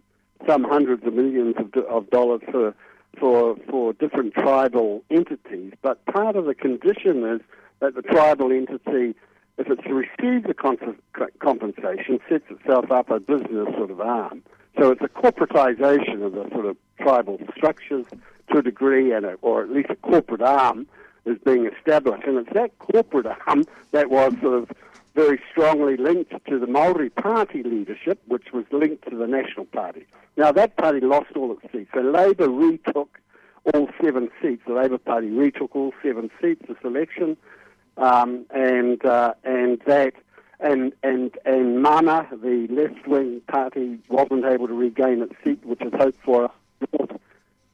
[0.47, 2.74] some hundreds of millions of, of dollars for
[3.18, 5.72] for for different tribal entities.
[5.80, 7.41] But part of the condition is
[7.85, 9.14] that the tribal entity,
[9.59, 10.97] if it's received the con-
[11.39, 14.43] compensation, sets itself up a business sort of arm.
[14.80, 18.07] So it's a corporatization of the sort of tribal structures
[18.51, 20.87] to a degree, and a, or at least a corporate arm
[21.26, 22.24] is being established.
[22.26, 24.70] And it's that corporate arm that was sort of
[25.14, 30.07] very strongly linked to the Maori Party leadership, which was linked to the National Party.
[30.37, 33.18] Now, that party lost all its seats, so Labour retook
[33.72, 34.62] all seven seats.
[34.66, 37.37] The Labour Party retook all seven seats this election,
[37.97, 40.14] um, and uh, and that
[40.61, 45.92] and and and Mana, the left-wing party, wasn't able to regain its seat, which is
[45.95, 46.51] hoped for
[46.92, 47.20] north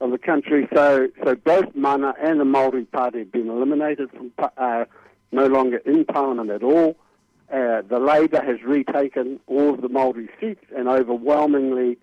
[0.01, 0.69] of the country.
[0.75, 4.85] So so both Mana and the Maori Party have been eliminated from uh,
[5.33, 6.97] no longer in Parliament at all.
[7.53, 11.99] Uh, the Labour has retaken all of the Maori seats, and overwhelmingly,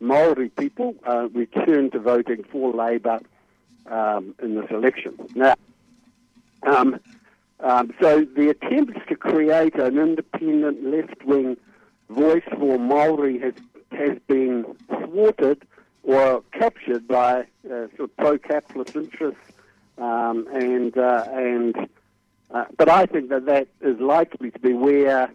[0.00, 3.20] Maori people uh, returned to voting for Labour
[3.86, 5.18] um, in this election.
[5.34, 5.54] Now,
[6.62, 6.98] um,
[7.60, 11.56] um, so the attempts to create an independent left-wing
[12.10, 13.54] voice for Maori has
[13.92, 15.62] has been thwarted
[16.02, 19.40] or captured by uh, sort of pro-capitalist interests,
[19.98, 21.88] um, and uh, and
[22.50, 25.32] uh, but I think that that is likely to be where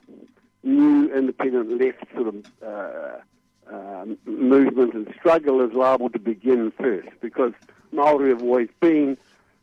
[0.64, 7.10] new independent left sort of uh, uh, movement and struggle is liable to begin first,
[7.20, 7.54] because
[7.92, 9.18] Maori have always been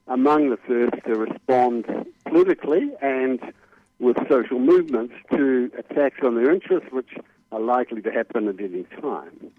[0.08, 1.84] among the first to respond
[2.26, 3.40] politically and
[3.98, 7.10] with social movements to attacks on their interests, which
[7.52, 9.50] are likely to happen at any time.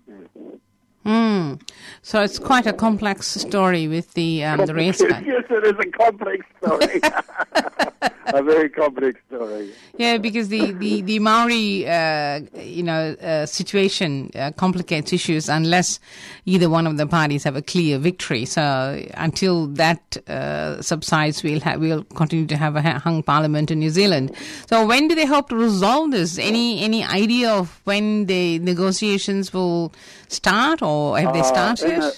[1.06, 1.62] Mm.
[2.02, 5.00] So it's quite a complex story with the um, the race.
[5.02, 7.02] yes, it is a complex story.
[8.34, 9.72] a very complex story.
[9.98, 16.00] Yeah, because the the the Maori, uh, you know, uh, situation uh, complicates issues unless
[16.46, 18.46] either one of the parties have a clear victory.
[18.46, 23.80] So until that uh, subsides, we'll have we'll continue to have a hung parliament in
[23.80, 24.36] New Zealand.
[24.68, 26.38] So when do they hope to resolve this?
[26.38, 29.94] Any any idea of when the negotiations will
[30.28, 32.00] start, or have they Uh, started?
[32.04, 32.14] a-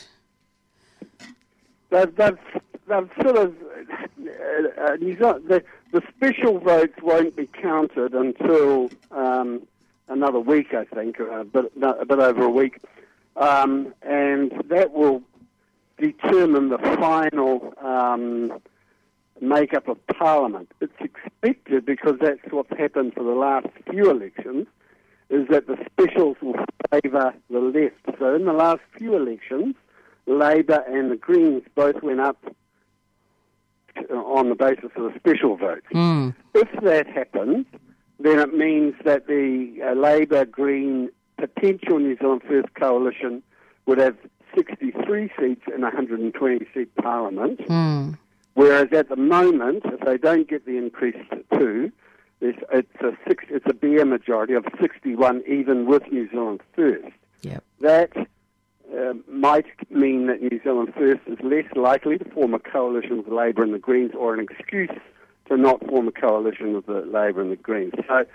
[1.90, 2.38] They've, they've,
[2.88, 5.62] they've sort of uh, uh, the,
[5.92, 9.62] the special votes won't be counted until um,
[10.08, 12.80] another week, I think, uh, but no, a bit over a week,
[13.36, 15.22] um, and that will
[15.98, 18.54] determine the final um,
[19.42, 20.72] makeup of Parliament.
[20.80, 24.68] It's expected because that's what's happened for the last few elections.
[25.32, 26.56] Is that the specials will
[26.92, 28.20] favour the left?
[28.20, 29.76] So in the last few elections,
[30.28, 32.38] Labor and the Greens both went up
[33.96, 35.84] uh, on the basis of the special vote.
[35.94, 36.36] Mm.
[36.54, 37.66] If that happens,
[38.20, 43.42] then it means that the uh, Labor Green potential New Zealand First coalition
[43.86, 44.18] would have
[44.54, 47.60] 63 seats in a 120 seat parliament.
[47.68, 48.18] Mm.
[48.54, 51.92] Whereas at the moment, if they don't get the increase to two,
[52.42, 57.08] it's, it's a six, it's a bare majority of 61, even with New Zealand First.
[57.44, 57.64] Yep.
[57.80, 63.18] That uh, might mean that New Zealand First is less likely to form a coalition
[63.18, 64.90] with Labor and the Greens, or an excuse
[65.48, 67.94] to not form a coalition with the Labor and the Greens.
[68.08, 68.26] So,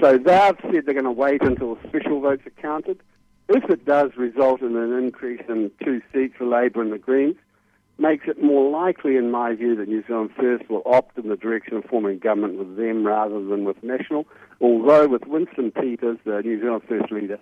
[0.00, 3.00] so they've said they're going to wait until special votes are counted.
[3.48, 7.36] If it does result in an increase in two seats for Labor and the Greens,
[7.98, 11.36] makes it more likely, in my view, that New Zealand First will opt in the
[11.36, 14.26] direction of forming government with them rather than with National.
[14.60, 17.38] Although with Winston Peters, the New Zealand First leader,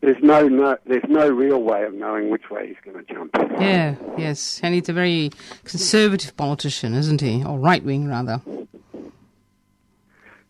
[0.00, 3.30] there's no, no there's no real way of knowing which way he's going to jump.
[3.60, 4.60] Yeah, yes.
[4.62, 5.30] And he's a very
[5.64, 7.44] conservative politician, isn't he?
[7.44, 8.40] Or right wing, rather.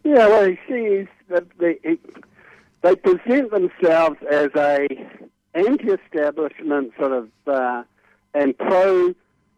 [0.04, 1.78] Yeah, well, he see, is that they
[2.82, 4.86] they present themselves as a
[5.54, 7.82] anti-establishment sort of uh,
[8.34, 9.14] and pro,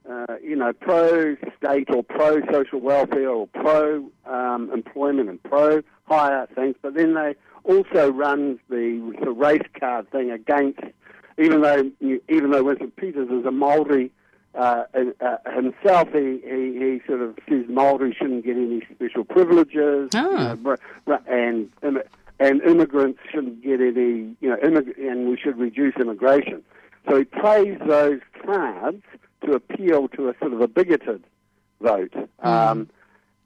[0.09, 6.77] uh, you know, pro-state or pro-social welfare or pro um, employment and pro higher things,
[6.83, 10.81] but then they also run the, the race card thing against,
[11.39, 11.91] even though
[12.29, 14.11] even though Winston Peters is a Maori
[14.55, 14.83] uh,
[15.21, 20.21] uh, himself, he, he, he sort of says Maori shouldn't get any special privileges, you
[20.21, 21.71] know, and
[22.41, 26.63] and immigrants shouldn't get any, you know, immig- and we should reduce immigration.
[27.09, 29.03] So he plays those cards
[29.45, 31.25] to appeal to a sort of a bigoted
[31.81, 32.89] vote, um,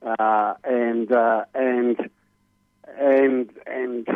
[0.03, 2.11] uh, and uh, and
[2.99, 4.09] and and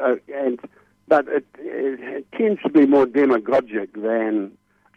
[0.00, 0.60] uh, and
[1.08, 4.52] but it, it, it tends to be more demagogic than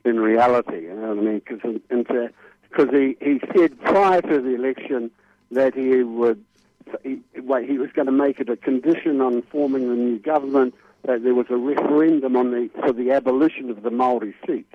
[0.05, 0.83] in reality.
[0.83, 1.41] You know what I mean?
[1.45, 5.11] Because he, he said prior to the election
[5.51, 6.43] that he would
[7.03, 10.75] he, well, he was going to make it a condition on forming the new government
[11.05, 14.71] that there was a referendum on the for the abolition of the Maori seat.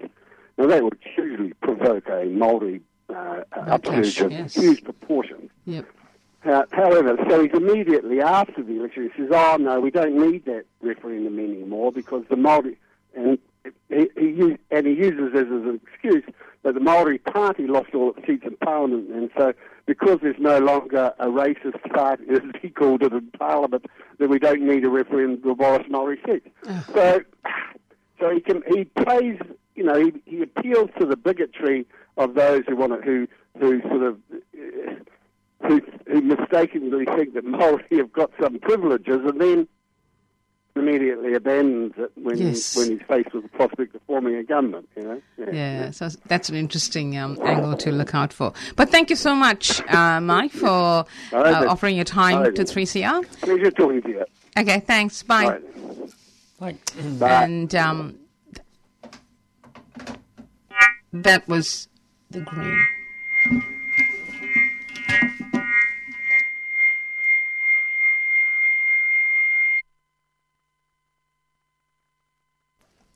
[0.57, 4.55] Now that would hugely provoke a Maori uh, upsurge of yes.
[4.55, 5.51] huge proportions.
[5.65, 5.87] Yep.
[6.45, 10.45] Uh, however, so he's immediately after the election, he says, "Oh no, we don't need
[10.45, 12.77] that referendum anymore because the Maori
[13.15, 13.39] and
[13.89, 16.25] he, he use, and he uses this as an excuse
[16.63, 19.53] that the Maori Party lost all its seats in Parliament, and so
[19.87, 23.87] because there's no longer a racist party, as he called it in Parliament,
[24.19, 26.49] then we don't need a referendum to abolish Maori seats.
[26.95, 27.21] So,
[28.21, 29.39] so he can he plays,
[29.75, 33.81] you know, he, he appeals to the bigotry of those who want to, who who
[33.83, 34.19] sort of.
[34.33, 34.95] Uh,
[35.67, 39.69] who, who mistakenly think that Maori have got some privileges and then
[40.79, 42.77] immediately abandons it when, Yes.
[42.77, 45.23] when he's faced with the prospect of forming a government, you know?
[45.53, 48.53] Yeah, so that's an interesting um, angle to look out for.
[48.77, 50.67] But thank you so much, uh, Mike, for
[51.33, 51.69] uh, then.
[51.69, 53.41] offering your time All right to 3CR.
[53.41, 54.25] Pleasure talking to you.
[54.57, 55.23] Okay, thanks.
[55.23, 55.59] Bye.
[56.61, 56.93] Right.
[57.19, 57.43] Bye.
[57.45, 58.19] And um,
[61.13, 61.89] that was
[62.31, 63.73] the green.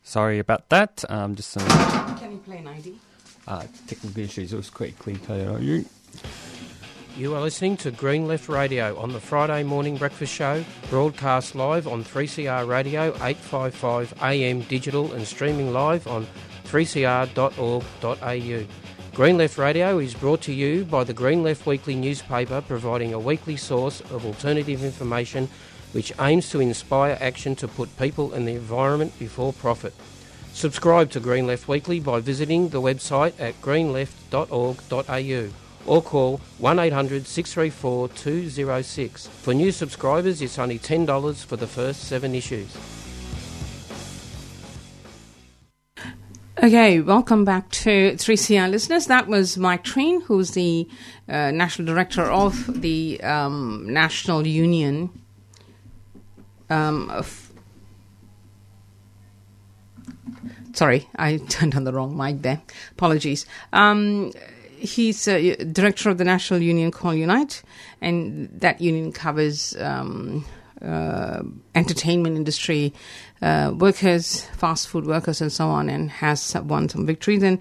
[0.02, 1.04] Sorry about that.
[1.08, 1.66] Um, just some
[2.18, 2.94] Can you play an ID?
[3.48, 4.52] uh, technical issues.
[4.52, 5.84] It was quickly cut on you.
[7.16, 11.86] You are listening to Green Left Radio on the Friday morning breakfast show, broadcast live
[11.86, 16.26] on 3CR Radio 855 AM digital and streaming live on
[16.64, 18.66] 3cr.org.au.
[19.14, 23.18] Green Left Radio is brought to you by the Green Left Weekly newspaper, providing a
[23.18, 25.50] weekly source of alternative information
[25.92, 29.94] which aims to inspire action to put people and the environment before profit.
[30.52, 35.50] Subscribe to Green Left Weekly by visiting the website at greenleft.org.au
[35.86, 39.26] or call 1800 634 206.
[39.26, 42.76] For new subscribers, it's only $10 for the first seven issues.
[46.62, 49.06] Okay, welcome back to 3CR listeners.
[49.06, 50.86] That was Mike Treen, who's the
[51.28, 55.21] uh, National Director of the um, National Union
[56.72, 57.52] um, of.
[60.72, 62.62] Sorry, I turned on the wrong mic there.
[62.92, 63.46] Apologies.
[63.72, 64.32] Um,
[64.78, 67.62] he's uh, director of the National Union called Unite,
[68.00, 70.44] and that union covers um,
[70.80, 71.42] uh,
[71.74, 72.92] entertainment industry
[73.40, 77.42] uh, workers, fast food workers, and so on, and has won some victories.
[77.42, 77.58] And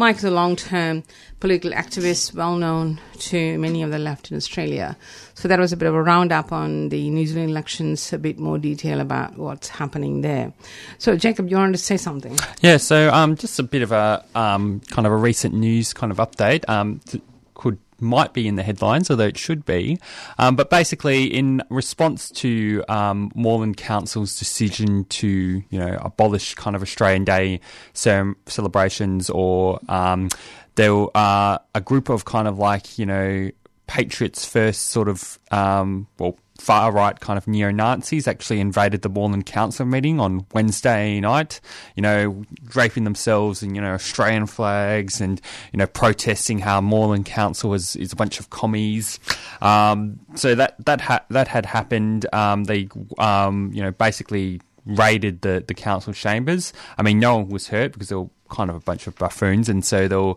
[0.00, 1.04] Mike's a long-term
[1.40, 4.96] political activist, well known to many of the left in Australia.
[5.34, 8.38] So that was a bit of a roundup on the New Zealand elections, a bit
[8.38, 10.54] more detail about what's happening there.
[10.96, 12.38] So, Jacob, you wanted to say something?
[12.62, 16.10] Yeah, so um, just a bit of a um, kind of a recent news kind
[16.10, 16.66] of update.
[16.66, 17.22] Um, th-
[17.52, 19.98] could might be in the headlines, although it should be.
[20.38, 26.76] Um, but basically, in response to um, Moreland Council's decision to you know abolish kind
[26.76, 27.60] of Australian Day
[27.92, 30.28] ce- celebrations, or um,
[30.74, 33.50] there are a group of kind of like you know
[33.86, 39.08] Patriots First sort of um, well far right kind of neo Nazis actually invaded the
[39.08, 41.60] Moreland Council meeting on Wednesday night,
[41.96, 45.40] you know, draping themselves in, you know, Australian flags and,
[45.72, 49.18] you know, protesting how Moreland Council is, is a bunch of commies.
[49.62, 52.26] Um, so that, that, ha- that had happened.
[52.32, 52.88] Um, they,
[53.18, 56.72] um, you know, basically raided the, the council chambers.
[56.98, 59.68] I mean, no one was hurt because they were kind of a bunch of buffoons.
[59.68, 60.34] And so they were,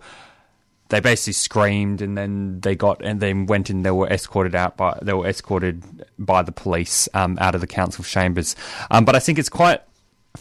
[0.89, 4.77] they basically screamed and then they got and then went and they were escorted out
[4.77, 8.55] by they were escorted by the police um, out of the council chambers.
[8.91, 9.81] Um, but I think it's quite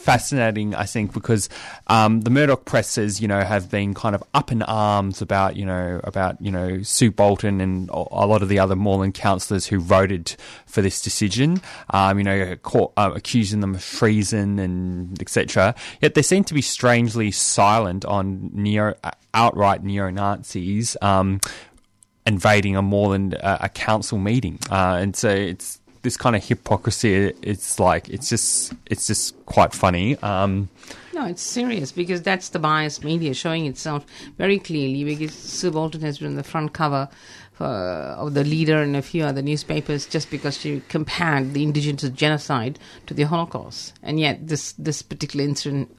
[0.03, 0.75] fascinating.
[0.75, 1.49] I think because
[1.87, 5.65] um, the Murdoch presses, you know, have been kind of up in arms about you
[5.65, 9.79] know about you know Sue Bolton and a lot of the other Moreland councillors who
[9.79, 10.35] voted
[10.65, 11.61] for this decision.
[11.91, 15.75] Um, you know, caught, uh, accusing them of treason and etc.
[16.01, 18.93] Yet they seem to be strangely silent on neo
[19.33, 20.97] outright neo Nazis.
[21.01, 21.39] Um,
[22.25, 27.33] invading a Moreland uh, a council meeting, uh, and so it's this kind of hypocrisy.
[27.41, 30.17] It's like it's just it's just quite funny.
[30.17, 30.69] Um,
[31.13, 34.05] No, it's serious because that's the biased media showing itself
[34.37, 35.03] very clearly.
[35.03, 37.09] Because Sue Bolton has been the front cover
[37.59, 42.77] of the leader and a few other newspapers just because she compared the indigenous genocide
[43.07, 45.89] to the Holocaust, and yet this this particular incident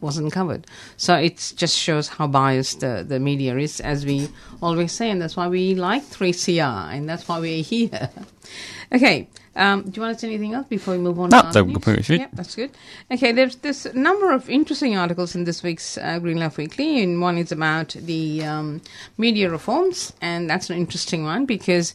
[0.00, 0.66] wasn't covered.
[0.96, 4.28] So it just shows how biased the, the media is, as we
[4.60, 8.10] always say, and that's why we like 3CR, and that's why we're here.
[8.92, 11.28] okay, um, do you want to say anything else before we move on?
[11.30, 12.70] No, that pretty much that's good.
[13.10, 17.20] Okay, there's this number of interesting articles in this week's uh, Green Left Weekly, and
[17.20, 18.80] one is about the um,
[19.18, 21.94] media reforms, and that's an interesting one because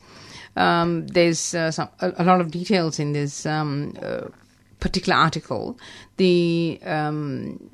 [0.56, 4.28] um, there's uh, some, a, a lot of details in this um, uh,
[4.80, 5.78] particular article.
[6.18, 7.70] The um,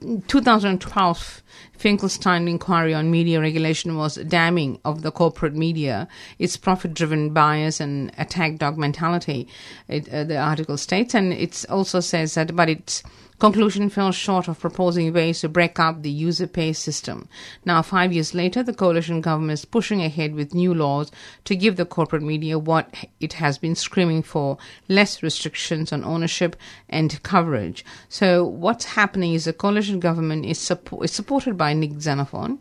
[0.00, 1.42] 2012
[1.72, 6.06] Finkelstein inquiry on media regulation was damning of the corporate media,
[6.38, 9.48] its profit driven bias and attack dog mentality,
[9.88, 11.14] it, uh, the article states.
[11.14, 13.02] And it also says that, but its
[13.38, 17.28] conclusion fell short of proposing ways to break up the user pay system.
[17.64, 21.10] Now, five years later, the coalition government is pushing ahead with new laws
[21.44, 24.58] to give the corporate media what it has been screaming for
[24.88, 26.56] less restrictions on ownership
[26.88, 27.84] and coverage.
[28.08, 32.58] So, what's happening is the coalition government is, suppo- is supported by Nick Xenophon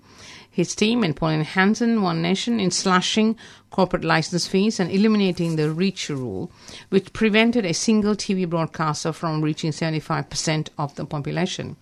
[0.55, 3.35] his team and Pauline Hanson, One Nation, in slashing
[3.71, 6.49] corporate license fees and eliminating the reach rule,
[6.87, 11.75] which prevented a single TV broadcaster from reaching 75% of the population.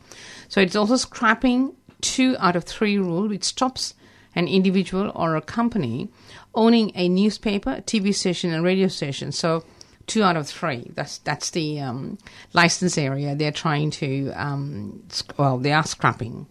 [0.49, 3.93] So it's also scrapping two out of three rule, which stops
[4.33, 6.09] an individual or a company
[6.55, 9.31] owning a newspaper, TV station, and radio station.
[9.31, 9.63] So
[10.07, 10.91] two out of three.
[10.93, 12.17] That's that's the um,
[12.53, 15.03] license area they're trying to um,
[15.37, 16.47] well they are scrapping.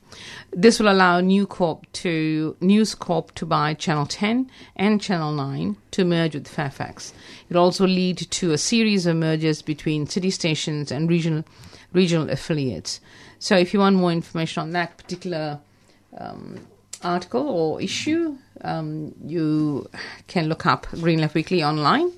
[0.52, 5.76] This will allow New Corp to News Corp to buy Channel 10 and Channel 9
[5.92, 7.12] to merge with Fairfax.
[7.48, 11.44] It also lead to a series of mergers between city stations and regional
[11.92, 13.00] regional affiliates.
[13.38, 15.60] So if you want more information on that particular
[16.16, 16.66] um,
[17.02, 19.88] article or issue, um, you
[20.26, 22.12] can look up Green Left Weekly online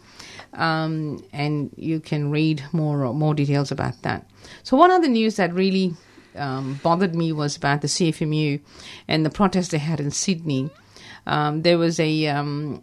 [0.55, 4.29] um, and you can read more more details about that.
[4.63, 5.95] So one other news that really
[6.37, 8.61] um, bothered me was about the CFMEU
[9.09, 10.71] and the protest they had in Sydney.
[11.27, 12.83] Um, there was a um,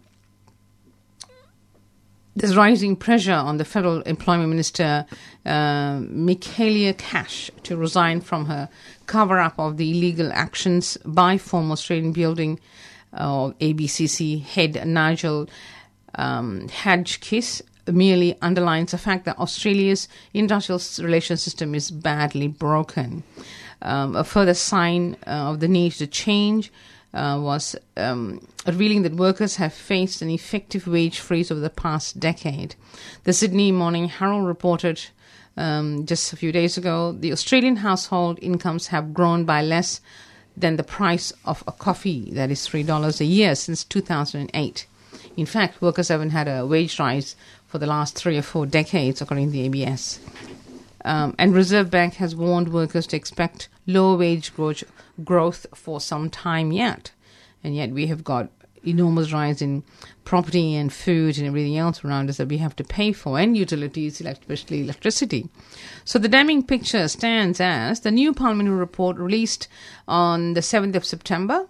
[2.34, 5.04] there's rising pressure on the federal employment minister,
[5.44, 8.68] uh, Michaelia Cash, to resign from her
[9.06, 12.58] cover up of the illegal actions by former Australian Building
[13.12, 15.48] uh, ABCC head Nigel
[16.16, 23.22] um, kiss merely underlines the fact that Australia's industrial relations system is badly broken.
[23.80, 26.72] Um, a further sign uh, of the need to change
[27.14, 32.20] uh, was um, revealing that workers have faced an effective wage freeze over the past
[32.20, 32.74] decade.
[33.24, 35.00] The Sydney Morning Herald reported
[35.56, 40.00] um, just a few days ago the Australian household incomes have grown by less
[40.56, 44.86] than the price of a coffee, that is $3 a year, since 2008.
[45.36, 49.20] In fact, workers haven't had a wage rise for the last three or four decades,
[49.20, 50.20] according to the ABS.
[51.04, 54.84] Um, and Reserve Bank has warned workers to expect low wage growth,
[55.24, 57.12] growth for some time yet.
[57.64, 58.50] And yet we have got
[58.84, 59.82] enormous rise in
[60.24, 63.56] property and food and everything else around us that we have to pay for, and
[63.56, 65.48] utilities, especially electricity.
[66.04, 69.68] So the damning picture stands as the new parliamentary report released
[70.06, 71.66] on the 7th of September.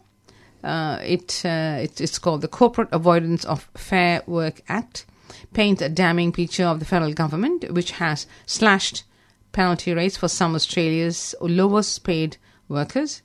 [0.63, 5.07] Uh, it, uh, it, it's called the Corporate Avoidance of Fair Work Act.
[5.53, 9.05] Paints a damning picture of the federal government, which has slashed
[9.53, 12.37] penalty rates for some Australia's lowest paid
[12.69, 13.23] workers.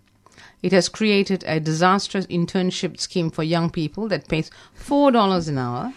[0.61, 5.93] It has created a disastrous internship scheme for young people that pays $4 an hour,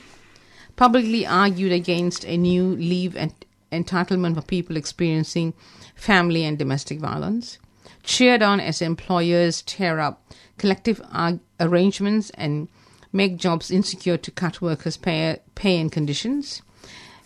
[0.76, 3.34] publicly argued against a new leave and
[3.72, 5.55] entitlement for people experiencing
[5.95, 7.59] family and domestic violence,
[8.03, 10.23] cheered on as employers tear up
[10.59, 12.69] collective arg- arrangements and
[13.13, 16.63] make jobs insecure to cut workers' pay, pay and conditions,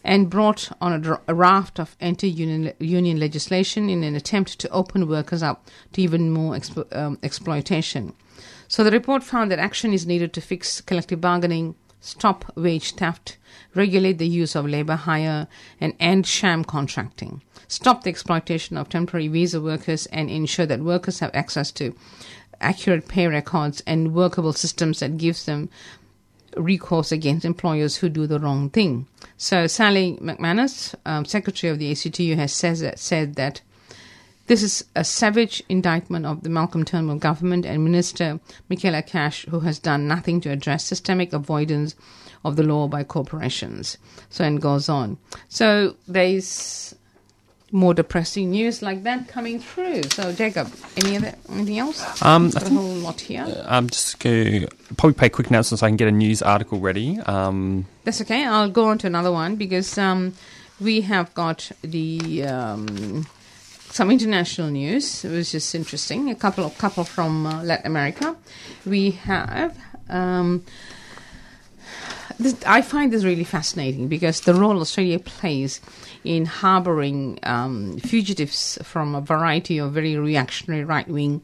[0.03, 4.69] and brought on a, dr- a raft of anti union legislation in an attempt to
[4.71, 8.15] open workers up to even more expo- um, exploitation.
[8.69, 13.39] So the report found that action is needed to fix collective bargaining, stop wage theft,
[13.75, 15.49] regulate the use of labor hire,
[15.81, 21.21] and end sham contracting, stop the exploitation of temporary visa workers, and ensure that workers
[21.21, 21.95] have access to
[22.61, 25.71] accurate pay records and workable systems that gives them
[26.57, 29.07] recourse against employers who do the wrong thing.
[29.39, 33.63] So Sally McManus, um, secretary of the ACTU, has says that, said that
[34.47, 38.41] this is a savage indictment of the Malcolm Turnbull government and Minister
[38.71, 41.95] Michaelia Cash, who has done nothing to address systemic avoidance
[42.45, 43.97] of the law by corporations.
[44.29, 45.17] So and goes on.
[45.49, 46.95] So there's
[47.73, 50.05] more depressing news like that coming through.
[50.05, 52.23] So, Jacob, any other anything else?
[52.23, 53.65] Um, I Got a whole lot here.
[53.67, 56.79] I'm just going to probably pay quick announcements so I can get a news article
[56.79, 57.19] ready.
[57.21, 58.45] Um, That's okay.
[58.45, 60.35] I'll go on to another one because um,
[60.81, 63.27] we have got the um,
[63.95, 66.29] some international news, which is interesting.
[66.29, 68.35] A couple of couple from uh, Latin America.
[68.85, 69.79] We have.
[70.09, 70.65] Um,
[72.41, 75.81] this, I find this really fascinating because the role Australia plays
[76.25, 81.41] in harboring um, fugitives from a variety of very reactionary right wing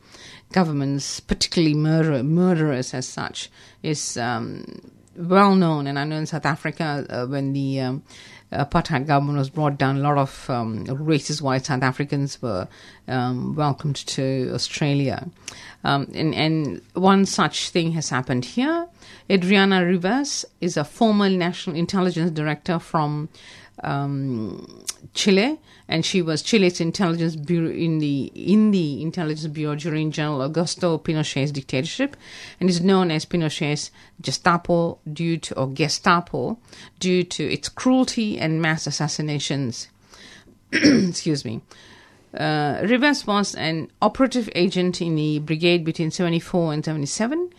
[0.50, 3.48] governments, particularly murder, murderers as such,
[3.84, 4.64] is um,
[5.14, 5.86] well known.
[5.86, 8.02] And I know in South Africa, uh, when the um,
[8.52, 12.66] apartheid government was brought down, a lot of um, racist white South Africans were
[13.06, 15.28] um, welcomed to Australia.
[15.84, 18.88] Um, and, and one such thing has happened here.
[19.30, 23.28] Adriana Rivas is a former national intelligence director from
[23.82, 25.58] um, Chile,
[25.88, 31.02] and she was Chile's intelligence bureau in the in the intelligence bureau during General Augusto
[31.02, 32.16] Pinochet's dictatorship,
[32.60, 36.58] and is known as Pinochet's Gestapo due to or Gestapo
[36.98, 39.88] due to its cruelty and mass assassinations.
[40.72, 41.60] Excuse me.
[42.32, 47.50] Uh, Rivas was an operative agent in the brigade between 74 and 77.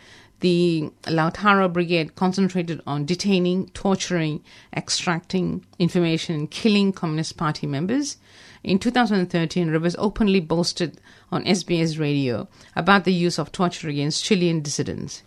[0.41, 4.43] The Lautaro Brigade concentrated on detaining, torturing,
[4.75, 8.17] extracting information, and killing Communist Party members.
[8.63, 10.99] In 2013, Rivas openly boasted
[11.31, 15.21] on SBS radio about the use of torture against Chilean dissidents.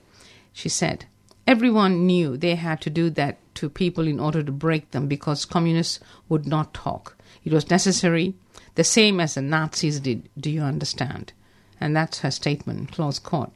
[0.52, 1.06] She said,
[1.46, 5.44] Everyone knew they had to do that to people in order to break them because
[5.44, 7.16] communists would not talk.
[7.44, 8.34] It was necessary,
[8.74, 10.28] the same as the Nazis did.
[10.36, 11.32] Do you understand?
[11.80, 13.52] And that's her statement, close quote.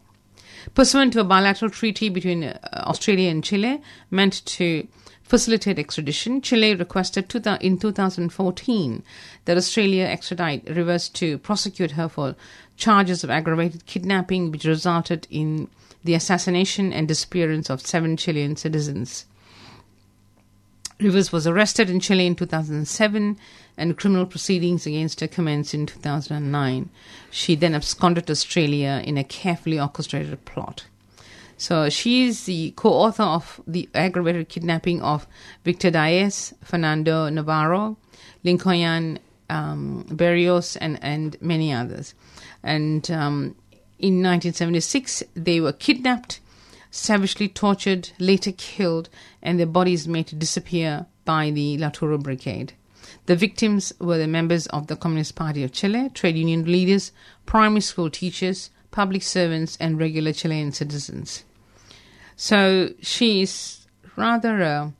[0.74, 3.80] Pursuant to a bilateral treaty between uh, Australia and Chile
[4.10, 4.86] meant to
[5.22, 9.02] facilitate extradition, Chile requested in 2014
[9.44, 12.34] that Australia extradite Rivas to prosecute her for
[12.76, 15.68] charges of aggravated kidnapping, which resulted in
[16.02, 19.26] the assassination and disappearance of seven Chilean citizens.
[21.00, 23.36] Rivas was arrested in Chile in 2007
[23.76, 26.90] and criminal proceedings against her commenced in 2009.
[27.30, 30.86] She then absconded to Australia in a carefully orchestrated plot.
[31.56, 35.26] So she is the co-author of the aggravated kidnapping of
[35.64, 37.96] Victor Diaz, Fernando Navarro,
[38.44, 39.18] Lincoln
[39.50, 42.14] um, Berrios, and, and many others.
[42.62, 43.56] And um,
[43.98, 46.40] in 1976, they were kidnapped,
[46.90, 49.08] savagely tortured, later killed,
[49.42, 52.72] and their bodies made to disappear by the Lautaro Brigade.
[53.26, 57.12] The victims were the members of the Communist Party of Chile, trade union leaders,
[57.46, 61.44] primary school teachers, public servants, and regular Chilean citizens.
[62.36, 63.86] So she's
[64.16, 64.92] rather a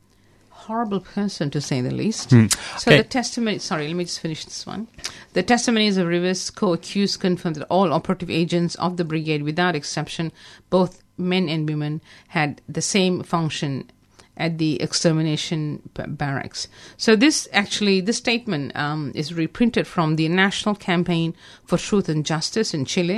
[0.51, 2.31] horrible person, to say the least.
[2.31, 2.47] Hmm.
[2.77, 2.99] So Okay.
[2.99, 4.89] the testimony, sorry, let me just finish this one.
[5.33, 10.31] The testimonies of Rivas co-accused confirmed that all operative agents of the brigade, without exception,
[10.69, 13.91] both men and women, had the same function
[14.39, 16.69] at the extermination barracks.
[16.97, 22.25] So this actually, this statement um, is reprinted from the National Campaign for Truth and
[22.25, 23.17] Justice in Chile,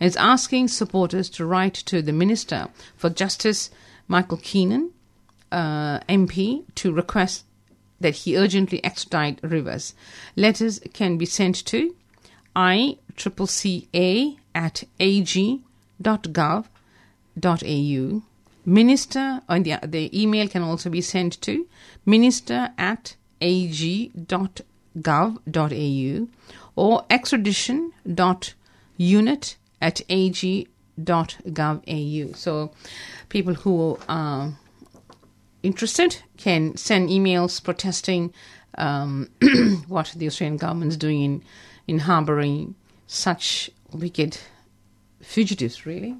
[0.00, 3.70] and it's asking supporters to write to the Minister for Justice,
[4.08, 4.90] Michael Keenan,
[5.52, 7.44] uh, MP, to request
[8.00, 9.94] that he urgently extradite Rivas.
[10.34, 11.94] Letters can be sent to
[12.56, 14.84] ICCA at
[17.36, 18.22] ag.gov.au.
[18.64, 21.66] Minister, and the, the email can also be sent to
[22.06, 24.58] minister at ag.gov.au
[26.76, 30.68] or extradition.unit at ag.gov.au.
[32.34, 32.72] So
[33.28, 34.52] people who are
[35.64, 38.32] interested can send emails protesting
[38.78, 39.28] um,
[39.88, 41.42] what the Australian government is doing in,
[41.88, 42.76] in harbouring
[43.08, 44.38] such wicked
[45.20, 46.16] fugitives, really.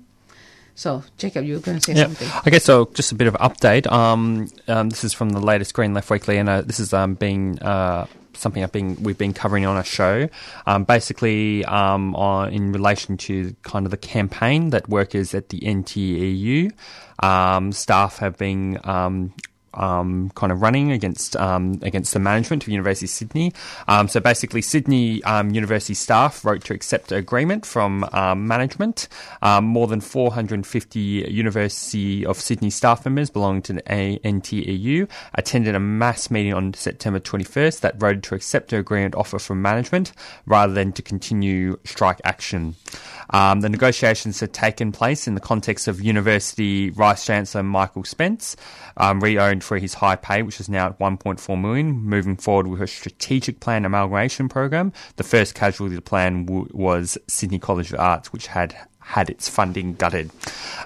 [0.83, 2.07] So, Jacob, you were going to say Yeah.
[2.07, 2.29] something.
[2.45, 3.87] Okay, so just a bit of update.
[3.87, 7.15] Um, um, this is from the latest Green Left Weekly, and uh, this is um,
[7.15, 10.29] being uh, something I've been we've been covering on our show.
[10.67, 15.61] Um, basically, um, on, in relation to kind of the campaign that workers at the
[15.61, 16.73] NTEU
[17.23, 18.81] um, staff have been.
[19.75, 23.53] Um, kind of running against um, against the management of University of Sydney.
[23.89, 29.09] Um, so basically, Sydney um, University staff wrote to accept an agreement from um, management.
[29.41, 35.81] Um, more than 450 University of Sydney staff members belonging to the NTEU attended a
[35.81, 40.13] mass meeting on September 21st that voted to accept an agreement offer from management
[40.47, 42.75] rather than to continue strike action.
[43.31, 48.57] Um, the negotiations had taken place in the context of University Vice Chancellor Michael Spence,
[48.97, 52.81] um, reowned for his high pay, which is now at 1.4 million, moving forward with
[52.83, 54.93] a strategic plan amalgamation program.
[55.17, 59.49] The first casualty the plan w- was Sydney College of Arts, which had had its
[59.49, 60.31] funding gutted.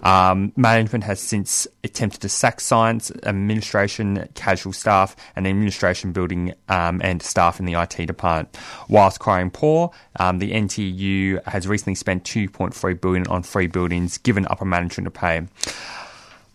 [0.02, 7.00] Um, management has since attempted to sack science, administration, casual staff, and administration building um,
[7.04, 8.56] and staff in the IT department.
[8.88, 14.46] Whilst crying poor, um, the NTU has recently spent 2.3 billion on free buildings, given
[14.50, 15.46] upper management to pay.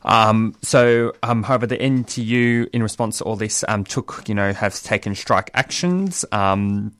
[0.03, 4.53] Um, so, um, however, the NTU, in response to all this, um, took, you know,
[4.53, 6.25] have taken strike actions.
[6.31, 6.93] Um,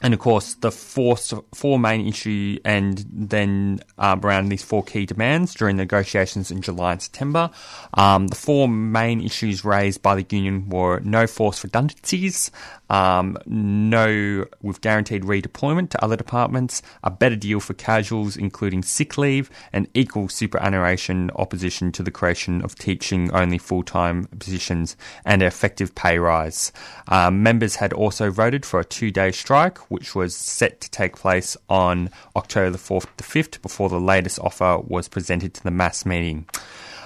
[0.00, 1.16] and of course, the four,
[1.54, 6.92] four main issue, and then um, around these four key demands during negotiations in July
[6.92, 7.50] and September.
[7.94, 12.52] Um, the four main issues raised by the union were no forced redundancies,
[12.90, 19.18] um, no with guaranteed redeployment to other departments, a better deal for casuals, including sick
[19.18, 25.42] leave, and equal superannuation opposition to the creation of teaching only full time positions, and
[25.42, 26.72] an effective pay rise.
[27.08, 31.16] Um, members had also voted for a two day strike which was set to take
[31.16, 35.70] place on October the 4th to 5th before the latest offer was presented to the
[35.70, 36.46] mass meeting.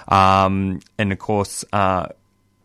[0.09, 2.09] Um, and of course, uh,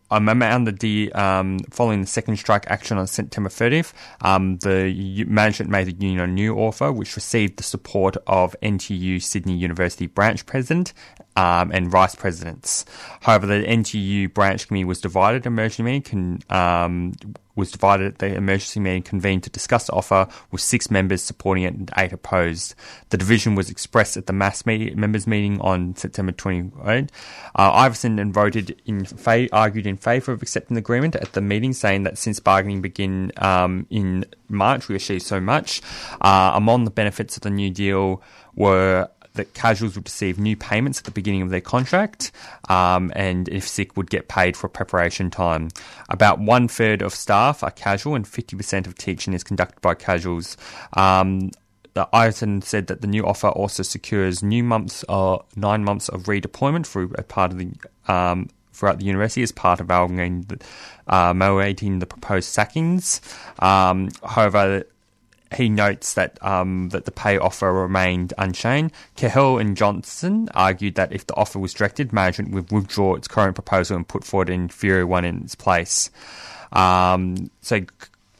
[0.09, 5.87] under the um, following the second strike action on September 30th, um, the management made
[5.87, 10.93] the union a new offer, which received the support of NTU Sydney University branch president
[11.35, 12.85] um, and vice presidents.
[13.21, 15.45] However, the NTU branch committee was divided.
[15.45, 17.13] Emergency meeting can, um,
[17.57, 21.63] was divided at the emergency meeting convened to discuss the offer, with six members supporting
[21.63, 22.75] it and eight opposed.
[23.09, 27.11] The division was expressed at the mass members meeting on September 28.
[27.55, 31.41] Uh, Iveson then voted in fa- argued in favour of accepting the agreement at the
[31.41, 35.81] meeting, saying that since bargaining began um, in March, we achieved so much.
[36.21, 38.21] Uh, among the benefits of the new deal
[38.55, 39.07] were
[39.37, 42.31] that casuals would receive new payments at the beginning of their contract,
[42.69, 45.69] um, and if sick, would get paid for preparation time.
[46.09, 50.57] About one third of staff are casual, and 50% of teaching is conducted by casuals.
[50.93, 51.51] Um,
[51.93, 56.23] the Ireton said that the new offer also secures new months or nine months of
[56.23, 57.71] redeployment through a part of the
[58.07, 60.07] um, throughout the university as part of our
[61.07, 63.19] uh, the proposed sackings.
[63.59, 64.85] Um, however,
[65.55, 68.93] he notes that um, that the pay offer remained unchanged.
[69.15, 73.55] Cahill and Johnson argued that if the offer was directed, management would withdraw its current
[73.55, 76.09] proposal and put forward an inferior one in its place.
[76.71, 77.81] Um, so,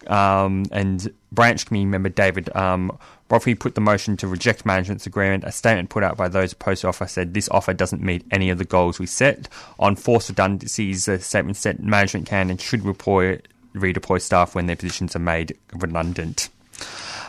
[0.08, 2.97] um, and branch committee member David um,
[3.30, 5.43] put the motion to reject management's agreement.
[5.43, 8.26] A statement put out by those opposed to the offer said this offer doesn't meet
[8.32, 9.47] any of the goals we set.
[9.80, 15.16] On forced redundancies, the statement said management can and should redeploy staff when their positions
[15.16, 16.49] are made redundant.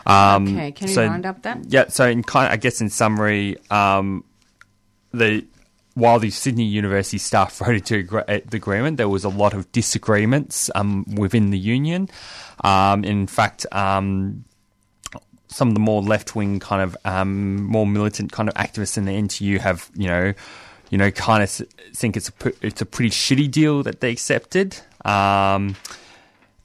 [0.07, 1.59] Um, okay, can you so, round up that?
[1.69, 4.25] Yeah, so in kind, of, I guess in summary, um,
[5.13, 5.45] the
[5.95, 9.53] while the Sydney University staff voted to agree, uh, the agreement, there was a lot
[9.53, 12.09] of disagreements um, within the union.
[12.65, 14.45] Um, in fact, um,
[15.49, 19.05] some of the more left wing kind of um, more militant kind of activists in
[19.05, 20.35] the NTU have you know
[20.91, 24.79] you know kind of think it's a it's a pretty shitty deal that they accepted.
[25.05, 25.77] Um,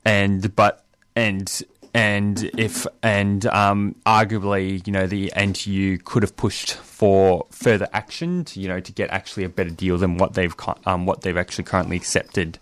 [0.05, 0.84] and but
[1.15, 1.63] and
[1.93, 8.45] and if and um, arguably, you know, the NTU could have pushed for further action,
[8.45, 11.37] to, you know, to get actually a better deal than what they've um, what they've
[11.37, 12.57] actually currently accepted.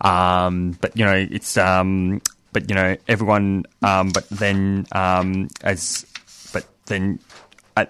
[0.00, 2.22] Um, but you know, it's um,
[2.52, 3.66] but you know, everyone.
[3.82, 6.06] Um, but then um, as
[6.52, 7.18] but then.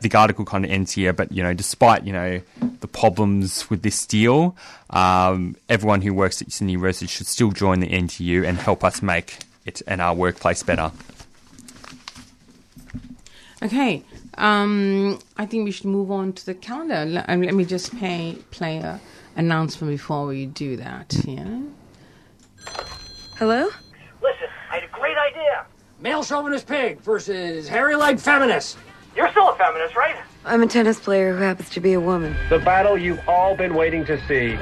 [0.03, 2.41] The article kind of ends here, but you know, despite you know
[2.79, 4.55] the problems with this deal,
[4.91, 9.03] um, everyone who works at Sydney University should still join the NTU and help us
[9.03, 10.93] make it and our workplace better.
[13.63, 14.03] Okay,
[14.39, 17.05] um, I think we should move on to the calendar.
[17.05, 19.01] Let, um, let me just pay, play a
[19.37, 21.15] announcement before we do that.
[21.27, 21.61] Yeah.
[23.37, 23.69] Hello.
[24.23, 25.67] Listen, I had a great idea.
[26.01, 28.79] Male chauvinist pig versus hairy leg feminist.
[29.15, 30.17] You're still a feminist, right?
[30.45, 32.35] I'm a tennis player who happens to be a woman.
[32.49, 34.57] The battle you've all been waiting to see.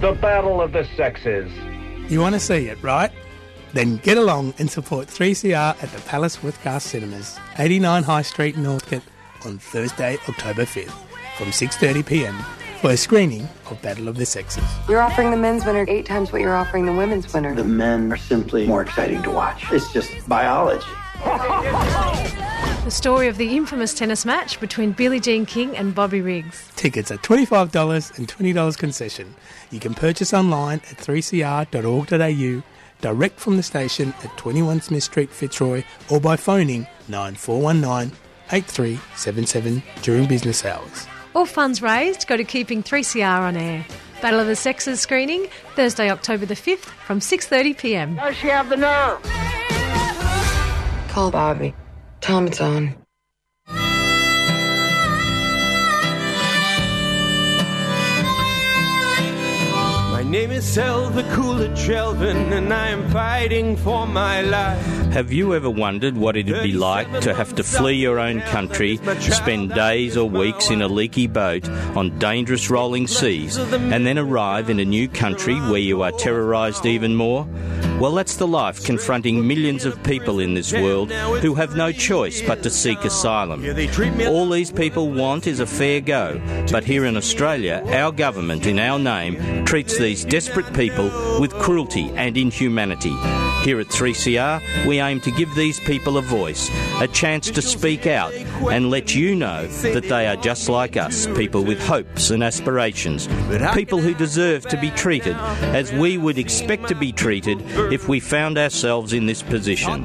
[0.00, 1.52] The battle of the sexes.
[2.10, 3.12] You want to see it, right?
[3.72, 9.02] Then get along and support 3CR at the Palace Westgarth Cinemas, 89 High Street, Northcote,
[9.44, 10.92] on Thursday, October 5th,
[11.36, 12.34] from 6.30pm
[12.80, 14.64] for a screening of Battle of the Sexes.
[14.88, 17.54] You're offering the men's winner eight times what you're offering the women's winner.
[17.54, 19.70] The men are simply more exciting to watch.
[19.72, 20.86] It's just biology.
[22.82, 26.68] The story of the infamous tennis match between Billie Jean King and Bobby Riggs.
[26.74, 29.36] Tickets are $25 and $20 concession.
[29.70, 32.62] You can purchase online at 3cr.org.au
[33.02, 38.16] direct from the station at 21 Smith Street, Fitzroy, or by phoning 9419
[38.50, 41.06] 8377 during business hours.
[41.34, 43.84] All funds raised go to keeping 3CR on air.
[44.20, 48.16] Battle of the Sexes screening Thursday, October the 5th from 6:30 p.m.
[48.16, 49.22] Does she have the nerve?
[51.08, 51.74] Call Bobby.
[52.20, 53.01] Tell him it's on.
[60.32, 64.82] Name is Selva Coolidge Elvin, and I am fighting for my life.
[65.12, 68.96] Have you ever wondered what it'd be like to have to flee your own country,
[69.18, 74.70] spend days or weeks in a leaky boat on dangerous rolling seas, and then arrive
[74.70, 77.46] in a new country where you are terrorised even more?
[78.02, 82.42] Well, that's the life confronting millions of people in this world who have no choice
[82.42, 83.64] but to seek asylum.
[84.26, 86.40] All these people want is a fair go,
[86.72, 91.04] but here in Australia, our government, in our name, treats these desperate people
[91.38, 93.14] with cruelty and inhumanity.
[93.62, 96.68] Here at 3CR, we aim to give these people a voice,
[97.00, 98.32] a chance to speak out,
[98.70, 103.28] and let you know that they are just like us, people with hopes and aspirations,
[103.74, 107.60] people who deserve to be treated as we would expect to be treated
[107.92, 110.04] if we found ourselves in this position.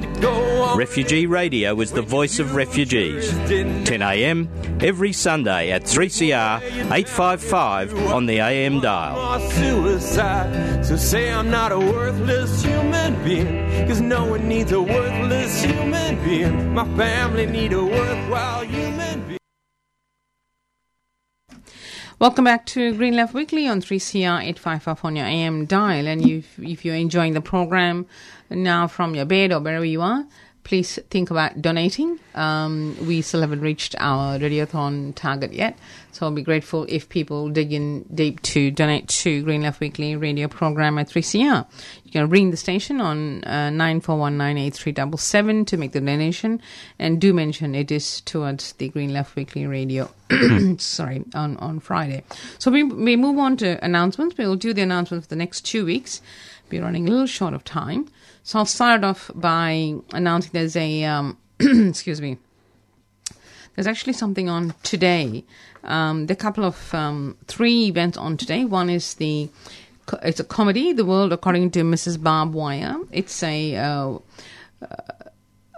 [0.76, 3.30] Refugee Radio is the voice of refugees.
[3.32, 6.60] 10am every Sunday at 3CR
[6.92, 9.40] 855 on the AM dial.
[10.84, 13.86] So say I'm not a worthless human being.
[13.88, 16.74] Cause no one needs a worthless human being.
[16.74, 19.38] My family need a worthwhile human being.
[22.18, 26.08] Welcome back to Green Left Weekly on 3CR 855 on your AM dial.
[26.08, 28.06] And if, if you're enjoying the program
[28.50, 30.26] now from your bed or wherever you are,
[30.64, 32.18] please think about donating.
[32.34, 35.78] Um, we still haven't reached our Radiothon target yet,
[36.18, 40.16] so I'll be grateful if people dig in deep to donate to Green Left Weekly
[40.16, 41.64] radio program at 3CR.
[42.02, 46.60] You can ring the station on uh, 94198377 to make the donation,
[46.98, 50.10] and do mention it is towards the Green Left Weekly radio.
[50.78, 52.24] sorry, on, on Friday.
[52.58, 54.36] So we, we move on to announcements.
[54.36, 56.20] We'll do the announcements for the next two weeks.
[56.68, 58.08] We're running a little short of time.
[58.42, 62.38] So I'll start off by announcing there's a, um, excuse me,
[63.78, 65.44] there's actually something on today.
[65.84, 68.64] Um, there are a couple of um, three events on today.
[68.64, 69.48] One is the
[70.20, 72.20] it's a comedy, The World According to Mrs.
[72.20, 72.96] Barb Wire.
[73.12, 74.18] It's a uh,
[74.82, 74.86] uh,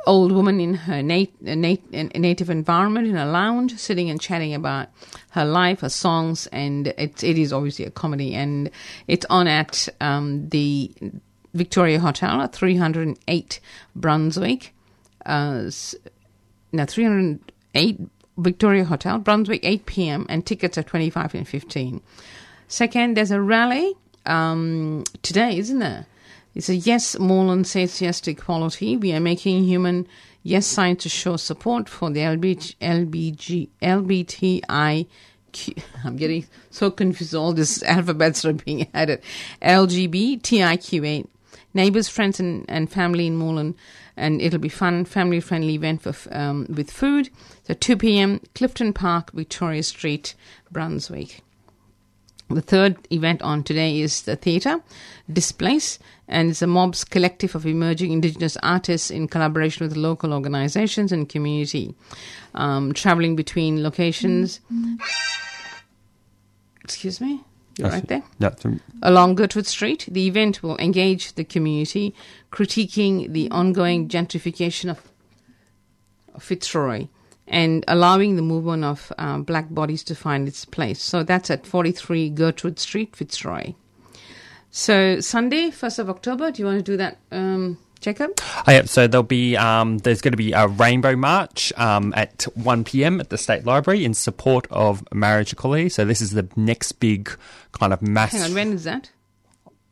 [0.06, 4.54] old woman in her nat- uh, nat- native environment in a lounge, sitting and chatting
[4.54, 4.88] about
[5.32, 8.34] her life, her songs, and it is obviously a comedy.
[8.34, 8.70] And
[9.08, 10.90] it's on at um, the
[11.52, 13.60] Victoria Hotel at 308
[13.94, 14.72] Brunswick.
[15.26, 15.70] Uh,
[16.72, 17.52] now, 300.
[17.74, 18.00] 8
[18.38, 22.00] Victoria Hotel, Brunswick, 8 p.m., and tickets are 25 and 15.
[22.68, 23.94] Second, there's a rally
[24.26, 26.06] um, today, isn't there?
[26.54, 28.96] It's a yes, Moreland says yes to equality.
[28.96, 30.06] We are making human
[30.42, 35.06] yes sign to show support for the LBG, LBG, LBTIQ.
[36.04, 37.34] I'm getting so confused.
[37.34, 39.22] All these alphabets are being added.
[39.62, 41.26] LGBTIQ8.
[41.72, 43.76] Neighbors, friends, and, and family in Moreland
[44.20, 47.30] and it'll be fun, family friendly event for, um, with food.
[47.64, 50.34] So 2 p.m., Clifton Park, Victoria Street,
[50.70, 51.40] Brunswick.
[52.50, 54.80] The third event on today is the theatre,
[55.32, 61.12] Displace, and it's a mob's collective of emerging Indigenous artists in collaboration with local organizations
[61.12, 61.94] and community,
[62.56, 64.60] um, traveling between locations.
[66.82, 67.44] Excuse me?
[67.76, 68.22] You're right there?
[68.38, 68.50] Yeah.
[69.02, 72.14] Along Gertrude Street, the event will engage the community,
[72.52, 75.00] critiquing the ongoing gentrification of,
[76.34, 77.08] of Fitzroy
[77.50, 81.02] and allowing the movement of uh, black bodies to find its place.
[81.02, 83.74] So that's at 43 Gertrude Street, Fitzroy.
[84.70, 88.32] So Sunday, 1st of October, do you want to do that, um, Jacob?
[88.66, 92.44] Oh, yeah, so there'll be um, there's going to be a rainbow march um, at
[92.54, 93.20] 1 p.m.
[93.20, 95.88] at the State Library in support of marriage equality.
[95.88, 97.30] So this is the next big
[97.72, 98.32] kind of mass.
[98.32, 99.10] Hang on, when is that?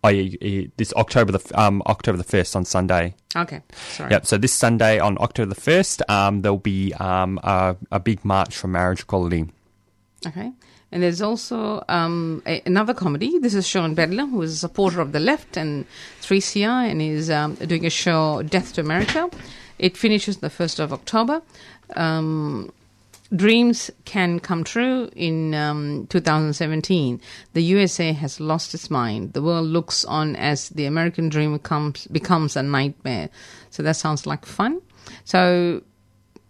[0.04, 3.14] Oh yeah, yeah, this October the um, October the first on Sunday.
[3.34, 3.62] Okay,
[3.94, 4.12] sorry.
[4.12, 4.26] Yep.
[4.26, 8.56] So this Sunday on October the first, um, there'll be um, a, a big march
[8.56, 9.50] for marriage equality.
[10.24, 10.52] Okay.
[10.90, 13.38] And there's also um, a, another comedy.
[13.38, 15.86] This is Sean Bedlam, who is a supporter of the left and
[16.22, 19.28] 3CR, and is um, doing a show, Death to America.
[19.78, 21.42] It finishes the 1st of October.
[21.94, 22.72] Um,
[23.34, 27.20] dreams can come true in um, 2017.
[27.52, 29.34] The USA has lost its mind.
[29.34, 33.28] The world looks on as the American dream comes, becomes a nightmare.
[33.70, 34.80] So that sounds like fun.
[35.24, 35.82] So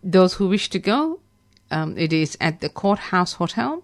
[0.03, 1.21] those who wish to go,
[1.71, 3.83] um, it is at the Courthouse Hotel,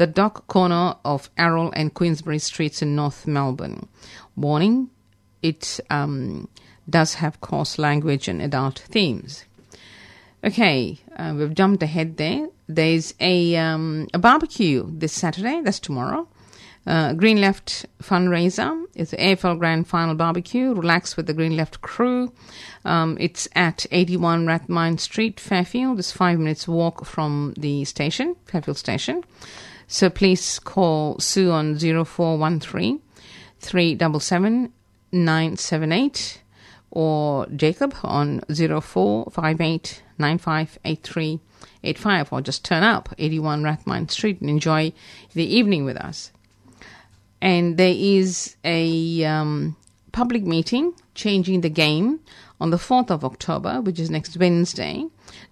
[0.00, 3.86] the dock corner of Errol and Queensbury Streets in North Melbourne.
[4.34, 4.88] Warning,
[5.42, 6.48] it um,
[6.88, 9.44] does have coarse language and adult themes.
[10.42, 12.48] Okay, uh, we've jumped ahead there.
[12.66, 15.60] There's a um, a barbecue this Saturday.
[15.60, 16.26] That's tomorrow.
[16.86, 20.72] Uh, Green Left fundraiser is the AFL Grand Final Barbecue.
[20.72, 22.32] Relax with the Green Left crew.
[22.86, 25.98] Um, it's at 81 Rathmine Street, Fairfield.
[25.98, 29.24] It's five minutes walk from the station, Fairfield Station.
[29.92, 33.00] So please call Sue on 0413
[33.58, 34.72] 377
[35.10, 36.42] 978
[36.92, 44.92] or Jacob on 0458 958385 or just turn up 81 Rathmine Street and enjoy
[45.32, 46.30] the evening with us.
[47.42, 49.74] And there is a um,
[50.12, 52.20] public meeting changing the game
[52.60, 55.06] on the 4th of October, which is next Wednesday.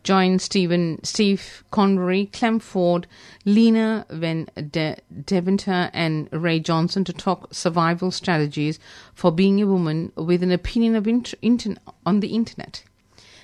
[0.08, 3.06] Join Stephen, Steve Convery, Clem Ford,
[3.44, 4.96] Lena Van De-
[5.26, 8.80] Deventer, and Ray Johnson to talk survival strategies
[9.12, 11.74] for being a woman with an opinion of inter- inter-
[12.06, 12.84] on the internet.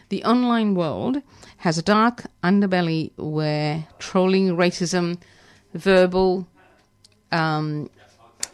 [0.09, 1.21] The online world
[1.59, 5.19] has a dark underbelly where trolling, racism,
[5.75, 6.47] verbal,
[7.31, 7.91] um,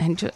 [0.00, 0.30] and ju-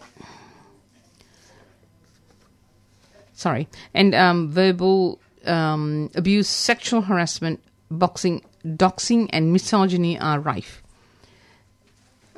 [3.33, 10.83] sorry, and um, verbal um, abuse, sexual harassment, boxing, doxing, and misogyny are rife.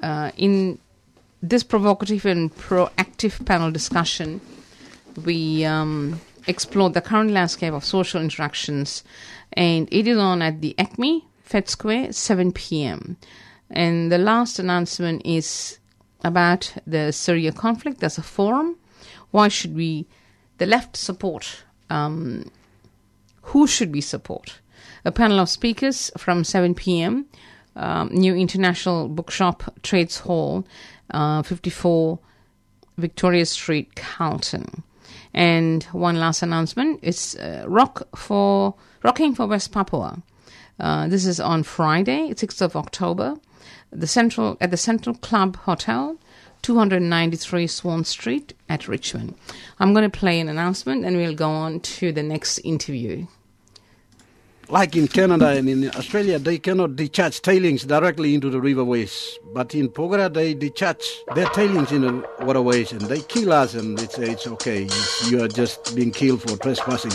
[0.03, 0.79] Uh, in
[1.43, 4.41] this provocative and proactive panel discussion,
[5.25, 9.03] we um, the current landscape of social interactions,
[9.53, 13.17] and it is on at the ACMI Fed Square, 7 p.m.
[13.71, 15.79] And the last announcement is
[16.25, 18.01] about the Syria conflict.
[18.01, 18.77] There's a forum.
[19.31, 20.07] Why should we,
[20.59, 21.63] the left, support?
[21.89, 22.51] Um,
[23.47, 24.61] who should we support?
[25.05, 27.27] A panel of speakers from 7 p.m.
[27.77, 30.67] Um, New International Bookshop Trades Hall,
[31.11, 32.19] uh, 54
[32.97, 34.83] Victoria Street, Carlton.
[35.33, 40.23] And one last announcement: it's uh, rock for rocking for West Papua.
[40.81, 43.37] Uh, this is on Friday, 6th of October,
[43.91, 46.19] the central at the Central Club Hotel,
[46.67, 49.37] 293 Swan Street at Richmond.
[49.79, 53.29] I'm going to play an announcement, and we'll go on to the next interview.
[54.69, 59.35] Like in Canada and in Australia, they cannot discharge tailings directly into the riverways.
[59.55, 61.07] But in Porgera, they discharge
[61.37, 64.89] their tailings in the waterways and they kill us, and they say it's okay.
[65.29, 67.13] You are just being killed for trespassing.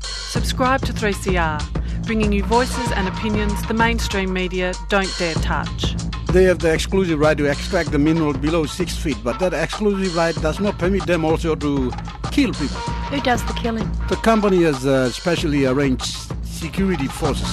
[0.00, 6.07] Subscribe to 3CR, bringing you voices and opinions the mainstream media don't dare touch.
[6.32, 10.14] They have the exclusive right to extract the mineral below six feet, but that exclusive
[10.14, 11.90] right does not permit them also to
[12.32, 12.76] kill people.
[13.08, 13.90] Who does the killing?
[14.08, 16.04] The company has uh, specially arranged
[16.44, 17.48] security forces.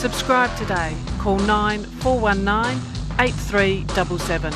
[0.00, 0.96] Subscribe today.
[1.18, 2.80] Call 9419
[3.20, 4.52] 8377.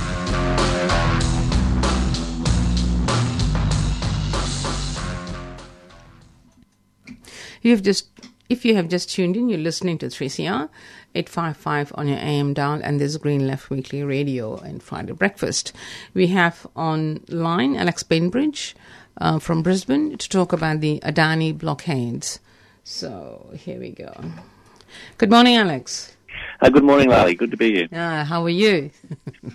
[7.60, 8.08] You have just,
[8.48, 10.70] if you have just tuned in, you're listening to 3CR
[11.16, 15.72] 855 on your AM dial, and this is Green Left Weekly Radio and Friday Breakfast.
[16.12, 18.76] We have online Alex Bainbridge
[19.18, 22.38] uh, from Brisbane to talk about the Adani blockades.
[22.84, 24.12] So here we go.
[25.16, 26.14] Good morning, Alex.
[26.60, 27.34] Uh, good morning, Lally.
[27.34, 27.88] Good to be here.
[27.90, 28.90] Uh, how are you?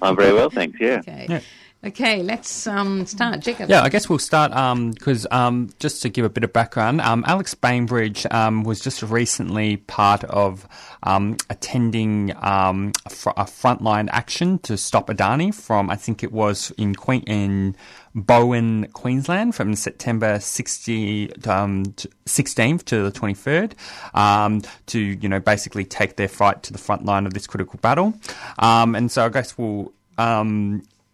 [0.01, 0.80] I'm very well, thanks.
[0.80, 0.97] Yeah.
[1.07, 1.28] Okay.
[1.30, 1.41] Yeah.
[1.84, 3.40] Okay, let's um, start.
[3.40, 3.68] Jacob.
[3.68, 4.52] Yeah, I guess we'll start
[4.94, 9.02] because um, just to give a bit of background, um, Alex Bainbridge um, was just
[9.02, 10.68] recently part of
[11.02, 16.32] um, attending um, a, fr- a frontline action to stop Adani from, I think it
[16.32, 16.94] was in
[17.26, 17.76] in
[18.14, 21.86] Bowen, Queensland, from September 60, um,
[22.28, 23.74] 16th to the 23rd,
[24.14, 27.80] um, to you know basically take their fight to the front line of this critical
[27.82, 28.14] battle.
[28.60, 29.92] Um, and so I guess we'll.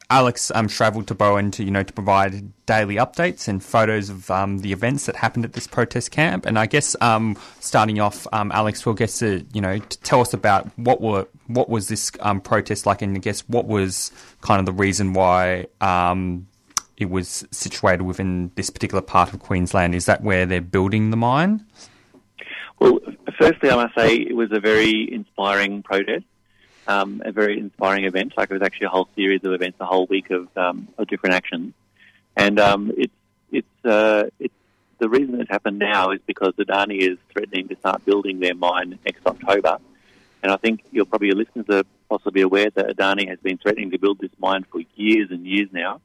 [0.10, 4.32] Alex um, travelled to Bowen to, you know, to provide daily updates and photos of
[4.32, 6.46] um, the events that happened at this protest camp.
[6.46, 10.22] And I guess um, starting off, um, Alex will get to, you know, to tell
[10.22, 14.12] us about what were what was this um, protest like, and I guess what was
[14.42, 16.48] kind of the reason why um,
[16.96, 19.94] it was situated within this particular part of Queensland.
[19.94, 21.66] Is that where they're building the mine?
[22.80, 23.00] Well,
[23.38, 26.26] firstly, I must say it was a very inspiring protest,
[26.88, 28.34] um, a very inspiring event.
[28.38, 31.08] Like it was actually a whole series of events, a whole week of, um, of
[31.08, 31.74] different actions,
[32.36, 33.14] and um, it's
[33.52, 34.54] it's uh, it's
[35.00, 38.98] the reason it happened now is because Adani is threatening to start building their mine
[39.06, 39.78] next October,
[40.42, 43.92] and I think you're probably your listeners are possibly aware that Adani has been threatening
[43.92, 46.02] to build this mine for years and years now,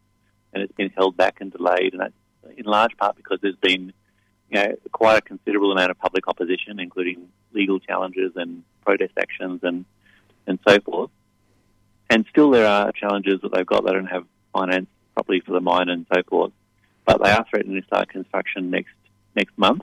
[0.52, 3.92] and it's been held back and delayed, and that's in large part because there's been
[4.50, 9.60] you know, quite a considerable amount of public opposition, including legal challenges and protest actions
[9.62, 9.84] and,
[10.46, 11.10] and so forth.
[12.10, 13.84] And still there are challenges that they've got.
[13.84, 16.52] They don't have finance properly for the mine and so forth.
[17.04, 18.94] But they are threatening to start construction next
[19.34, 19.82] next month.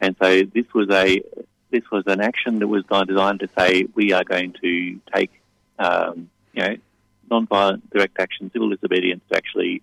[0.00, 1.22] And so this was a
[1.70, 5.30] this was an action that was designed to say we are going to take
[5.78, 6.76] um, you know,
[7.30, 9.82] non-violent direct action, civil disobedience to actually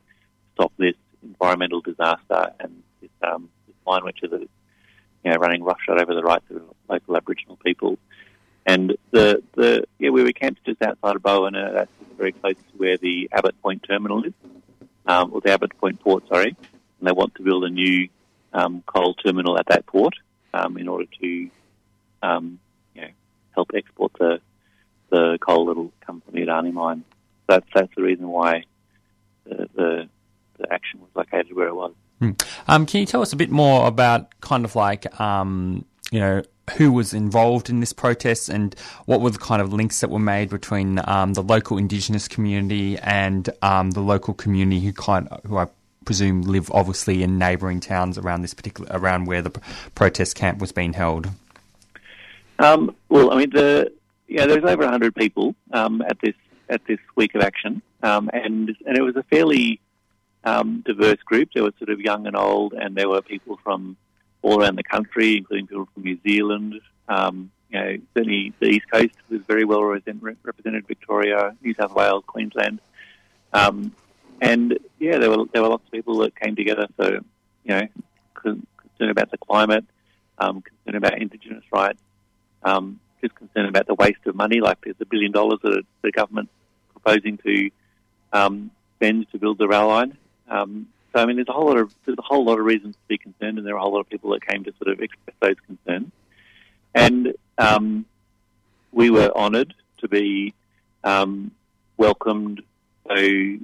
[0.53, 6.01] stop this environmental disaster and this, um, this mine which is, you know, running roughshod
[6.01, 7.97] over the rights of local Aboriginal people.
[8.67, 12.55] And the the yeah, we were camped just outside of Bowen, uh, that's very close
[12.55, 14.33] to where the Abbott Point terminal is,
[15.05, 16.55] um, or the Abbott Point port, sorry.
[16.99, 18.09] And they want to build a new
[18.53, 20.15] um, coal terminal at that port
[20.53, 21.49] um, in order to,
[22.21, 22.59] um,
[22.93, 23.07] you know,
[23.55, 24.41] help export the
[25.09, 27.05] the coal that'll come from the Adani mine.
[27.47, 28.65] That's that's the reason why
[29.45, 30.09] the the,
[30.57, 31.93] the action was located where it was.
[32.19, 32.31] Hmm.
[32.67, 36.41] Um, can you tell us a bit more about kind of like um, you know
[36.77, 38.75] who was involved in this protest and
[39.05, 42.97] what were the kind of links that were made between um, the local Indigenous community
[42.99, 45.67] and um, the local community who kind who I
[46.05, 49.51] presume live obviously in neighbouring towns around this particular around where the
[49.95, 51.29] protest camp was being held.
[52.59, 53.91] Um, well, I mean, the
[54.27, 56.35] yeah, there's over 100 people um, at this
[56.69, 59.79] at this week of action, um, and and it was a fairly
[60.43, 61.49] um, diverse group.
[61.53, 63.95] There were sort of young and old, and there were people from
[64.47, 66.79] all around the country, including people from New Zealand.
[67.07, 72.23] Um, you know, certainly the East Coast was very well represented, Victoria, New South Wales,
[72.25, 72.79] Queensland.
[73.53, 73.93] Um,
[74.41, 77.21] and yeah, there were there were lots of people that came together for you
[77.65, 77.81] know
[78.35, 79.85] concern about the climate,
[80.37, 82.01] um, concern about Indigenous rights,
[82.63, 84.61] um, just concern about the waste of money.
[84.61, 86.49] Like there's a billion dollars that the government
[86.93, 87.69] proposing to
[88.31, 90.17] um, spend to build the rail line.
[90.49, 92.95] Um, so I mean, there's a whole lot of there's a whole lot of reasons
[92.95, 94.91] to be concerned, and there are a whole lot of people that came to sort
[94.93, 96.11] of express those concerns.
[96.93, 98.05] And um,
[98.91, 100.53] we were honoured to be
[101.03, 101.51] um,
[101.97, 102.61] welcomed
[103.07, 103.57] so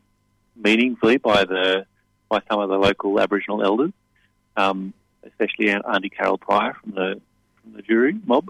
[0.55, 1.85] meaningfully by the
[2.29, 3.91] by some of the local Aboriginal elders,
[4.57, 4.93] um,
[5.23, 7.21] especially Auntie Carol Pryor from the
[7.61, 8.49] from the Juru mob.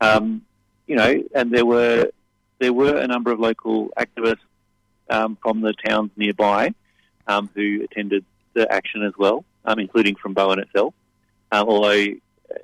[0.00, 0.42] Um,
[0.86, 2.10] you know, and there were
[2.58, 4.38] there were a number of local activists
[5.10, 6.74] um, from the towns nearby
[7.28, 8.24] um, who attended
[8.54, 10.94] the action as well, um, including from Bowen itself.
[11.52, 12.06] Um, although,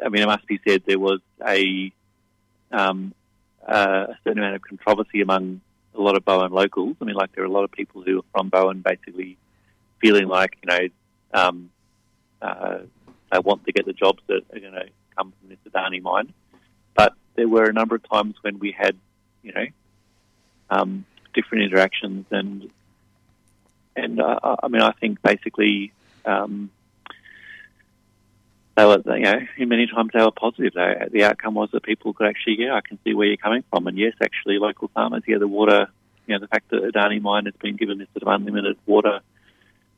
[0.04, 1.92] I mean, it must be said there was a,
[2.72, 3.14] um,
[3.66, 5.60] uh, a certain amount of controversy among
[5.94, 6.96] a lot of Bowen locals.
[7.00, 9.36] I mean, like there are a lot of people who are from Bowen basically
[10.00, 10.88] feeling like, you know,
[11.40, 11.70] um,
[12.42, 12.78] uh,
[13.30, 14.86] they want to get the jobs that are going to
[15.16, 16.32] come from this Adani mine.
[16.94, 18.96] But there were a number of times when we had,
[19.42, 19.66] you know,
[20.70, 21.04] um,
[21.34, 22.70] different interactions and
[23.96, 25.92] and uh, I mean, I think basically
[26.24, 26.70] um,
[28.76, 30.72] they were, you know, many times they were positive.
[30.74, 33.62] They, the outcome was that people could actually, yeah, I can see where you're coming
[33.70, 35.88] from, and yes, actually, local farmers, yeah, the water,
[36.26, 39.20] you know, the fact that Adani mine has been given this sort of unlimited water,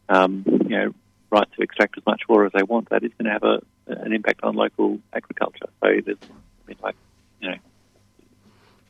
[0.09, 0.95] um, you know,
[1.31, 3.61] right to extract as much water as they want, that is going to have a,
[3.87, 5.67] an impact on local agriculture.
[5.83, 6.97] So there's, I mean, like,
[7.41, 7.57] you know,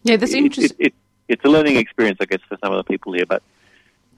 [0.02, 0.76] yeah, that's interesting.
[0.78, 0.94] It, it,
[1.28, 3.42] it's a learning experience, I guess, for some of the people here, but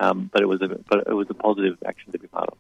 [0.00, 2.58] um, but it was a but it was a positive action to be part of.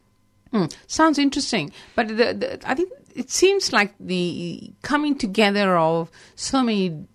[0.52, 6.10] Mm, sounds interesting, but the, the, I think it seems like the coming together of
[6.36, 7.06] so many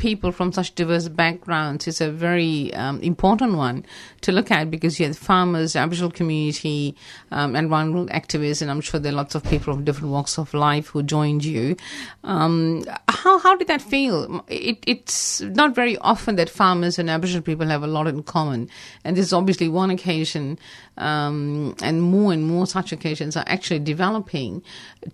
[0.00, 3.84] people from such diverse backgrounds is a very um, important one
[4.22, 6.96] to look at because you have farmers, Aboriginal community,
[7.30, 10.52] um, environmental activists, and I'm sure there are lots of people from different walks of
[10.54, 11.76] life who joined you.
[12.24, 14.44] Um, how how did that feel?
[14.48, 18.68] It, it's not very often that farmers and Aboriginal people have a lot in common,
[19.04, 20.58] and this is obviously one occasion,
[20.96, 24.62] um, and more and more such occasions are actually developing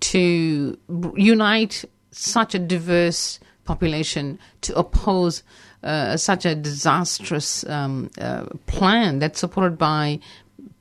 [0.01, 0.79] to
[1.17, 5.43] unite such a diverse population to oppose
[5.83, 10.19] uh, such a disastrous um, uh, plan that's supported by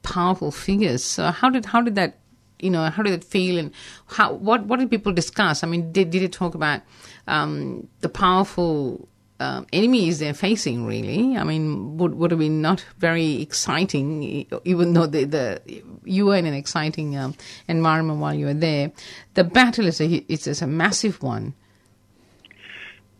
[0.03, 1.03] powerful figures.
[1.03, 2.19] So how did how did that
[2.59, 3.71] you know how did it feel and
[4.07, 5.63] how what what did people discuss?
[5.63, 6.81] I mean, did did it talk about
[7.27, 9.07] um, the powerful
[9.39, 10.85] uh, enemies they're facing?
[10.85, 15.61] Really, I mean, would would have been not very exciting, even though the, the
[16.05, 17.35] you were in an exciting um,
[17.67, 18.91] environment while you were there.
[19.33, 21.53] The battle is a it's a massive one.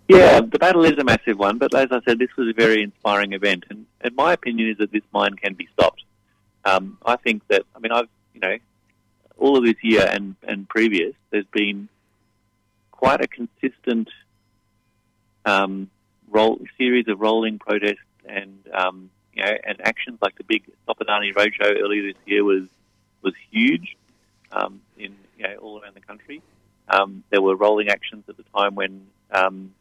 [0.08, 2.84] Yeah, the battle is a massive one, but as I said, this was a very
[2.84, 6.04] inspiring event, and, and my opinion is that this mine can be stopped.
[6.64, 8.58] Um, I think that, I mean, I've, you know,
[9.38, 11.90] all of this year and, and previous, there's been
[12.92, 14.10] quite a consistent
[15.46, 15.90] um,
[16.30, 21.00] roll, series of rolling protests and, um, you know, and actions like the big Stop
[21.00, 22.64] Adani Roadshow earlier this year was,
[23.22, 23.98] was huge
[24.52, 26.42] um, in, you know, all around the country.
[26.88, 29.74] Um, there were rolling actions at the time when um,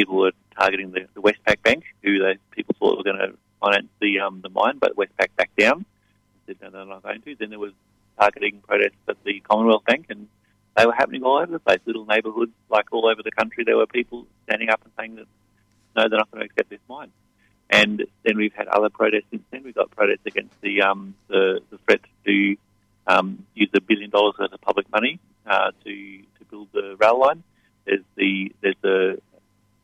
[0.00, 3.88] people were targeting the, the Westpac Bank, who they, people thought were going to finance
[4.00, 5.84] the um, the mine, but Westpac backed down.
[6.46, 7.36] Said no, they're not going to.
[7.36, 7.72] Then there was
[8.18, 10.26] targeting protests at the Commonwealth Bank, and
[10.74, 11.80] they were happening all over the place.
[11.84, 15.26] Little neighbourhoods, like all over the country, there were people standing up and saying that
[15.96, 17.10] no, they're not going to accept this mine.
[17.68, 19.62] And then we've had other protests since then.
[19.64, 22.56] We've got protests against the um, the, the threat to
[23.06, 27.20] um, use a billion dollars worth of public money uh, to to build the rail
[27.20, 27.42] line.
[27.84, 29.20] There's the there's the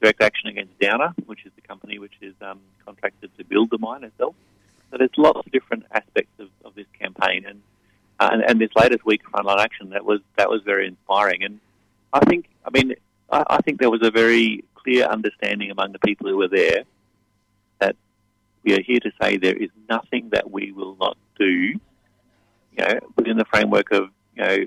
[0.01, 3.79] direct action against Downer, which is the company which is um, contracted to build the
[3.79, 4.35] mine itself.
[4.91, 7.61] So there's lots of different aspects of, of this campaign, and,
[8.21, 11.43] uh, and and this latest week of frontline action that was that was very inspiring.
[11.43, 11.61] And
[12.13, 12.95] I think, I mean,
[13.31, 16.85] I, I think there was a very clear understanding among the people who were there
[17.81, 17.97] that
[18.63, 21.79] we are here to say there is nothing that we will not do, you
[22.79, 24.59] know, within the framework of you know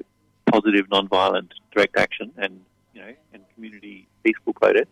[0.52, 2.60] positive, non-violent, direct action and
[2.94, 4.90] you know and community peaceful protest.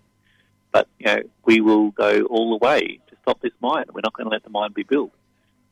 [0.78, 3.86] But you know, we will go all the way to stop this mine.
[3.91, 5.12] We're not going to let the mine be built.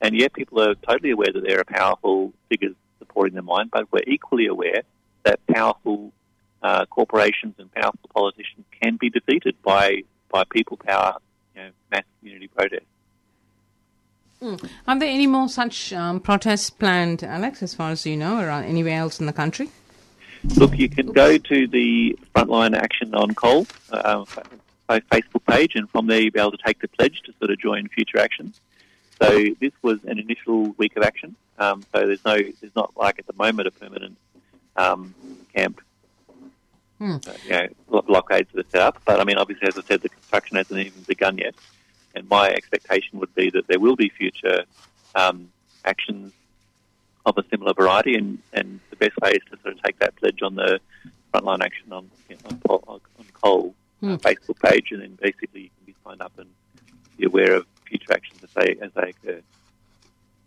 [0.02, 3.92] And yet, people are totally aware that there are powerful figures supporting the mine, but
[3.92, 4.82] we're equally aware
[5.24, 6.12] that powerful
[6.64, 10.02] uh, corporations and powerful politicians can be defeated by
[10.32, 11.18] by people power,
[11.56, 12.88] you know, mass community protest.
[14.42, 14.68] Mm.
[14.88, 18.64] Are there any more such um, protests planned, Alex, as far as you know, around
[18.64, 19.70] anywhere else in the country?
[20.56, 24.26] Look, you can go to the Frontline Action on Coal uh,
[24.88, 27.60] Facebook page, and from there you'll be able to take the pledge to sort of
[27.60, 28.60] join future actions.
[29.22, 31.36] So this was an initial week of action.
[31.58, 34.18] Um, so there's no, there's not like at the moment a permanent
[34.76, 35.16] um,
[35.56, 35.82] camp,
[37.00, 37.18] Hmm.
[37.44, 39.02] you know, blo- blockades that are set up.
[39.06, 41.56] But I mean, obviously, as I said, the construction hasn't even begun yet.
[42.14, 44.64] And my expectation would be that there will be future
[45.14, 45.50] um,
[45.84, 46.32] actions
[47.26, 50.16] of a similar variety, and, and the best way is to sort of take that
[50.16, 50.80] pledge on the
[51.34, 52.58] frontline action on you know,
[52.88, 54.18] on, on coal uh.
[54.18, 56.50] Facebook page, and then basically you can be signed up and
[57.18, 59.42] be aware of future actions as they as they occur.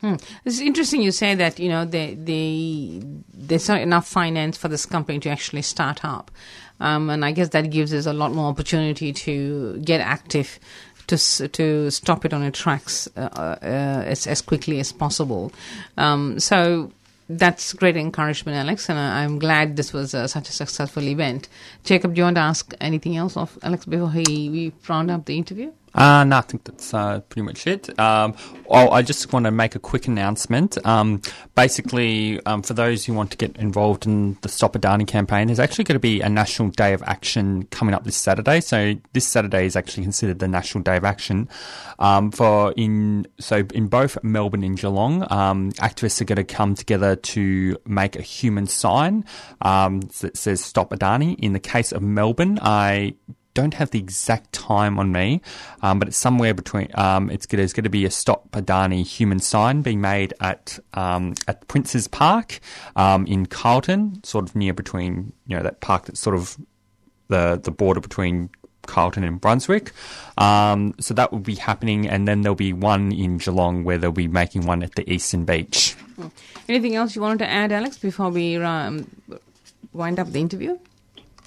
[0.01, 0.15] Hmm.
[0.45, 3.03] It's interesting you say that you know they, they,
[3.35, 6.31] there's not enough finance for this company to actually start up,
[6.79, 10.61] um, and I guess that gives us a lot more opportunity to get active
[11.09, 11.17] to
[11.49, 15.53] to stop it on its tracks uh, uh, as as quickly as possible.
[15.97, 16.93] Um, so.
[17.29, 21.49] That's great encouragement, Alex, and I'm glad this was uh, such a successful event.
[21.85, 25.27] Jacob, do you want to ask anything else of Alex before he we round up
[25.27, 25.73] the interview?
[25.99, 27.99] Uh, no, I think that's uh, pretty much it.
[27.99, 28.37] Um,
[28.69, 30.79] oh, I just want to make a quick announcement.
[30.87, 31.21] Um,
[31.57, 35.59] basically, um, for those who want to get involved in the Stop Adani campaign, there's
[35.59, 38.61] actually going to be a National Day of Action coming up this Saturday.
[38.61, 41.49] So this Saturday is actually considered the National Day of Action.
[41.99, 46.77] Um, for in so in both Melbourne and Geelong, um, activists are going to come
[46.77, 49.25] together to make a human sign
[49.63, 53.17] um, that says "Stop Adani." In the case of Melbourne, I
[53.59, 55.41] don't have the exact time on me,
[55.83, 56.89] um, but it's somewhere between.
[56.95, 61.35] Um, it's there's going to be a Stop Adani human sign being made at um,
[61.49, 62.61] at Prince's Park
[62.95, 66.57] um, in Carlton, sort of near between you know that park that's sort of
[67.27, 68.49] the the border between
[68.87, 69.91] Carlton and Brunswick.
[70.37, 74.13] Um, so that will be happening, and then there'll be one in Geelong where they'll
[74.13, 75.97] be making one at the Eastern Beach.
[76.69, 79.11] Anything else you wanted to add, Alex, before we um,
[79.93, 80.79] wind up the interview?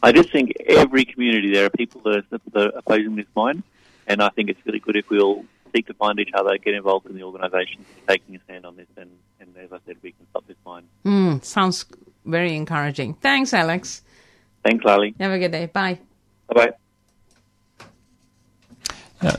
[0.03, 3.63] I just think every community there are people that are, that are opposing this mine,
[4.07, 6.73] and I think it's really good if we all seek to find each other, get
[6.73, 9.09] involved in the organisations taking a stand on this, and,
[9.39, 10.83] and as I said, we can stop this mine.
[11.05, 11.85] Mm, sounds
[12.25, 13.13] very encouraging.
[13.15, 14.01] Thanks, Alex.
[14.63, 15.15] Thanks, Lally.
[15.19, 15.67] Have a good day.
[15.67, 15.99] Bye.
[16.47, 16.73] Bye
[19.21, 19.37] bye.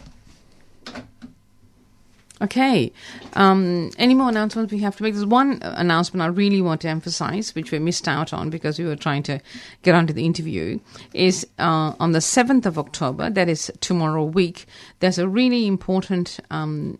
[2.42, 2.92] Okay.
[3.34, 5.14] Um, any more announcements we have to make?
[5.14, 8.84] There's one announcement I really want to emphasize, which we missed out on because we
[8.84, 9.38] were trying to
[9.82, 10.80] get onto the interview,
[11.14, 14.66] is uh, on the 7th of October, that is tomorrow week,
[14.98, 16.98] there's a really important um,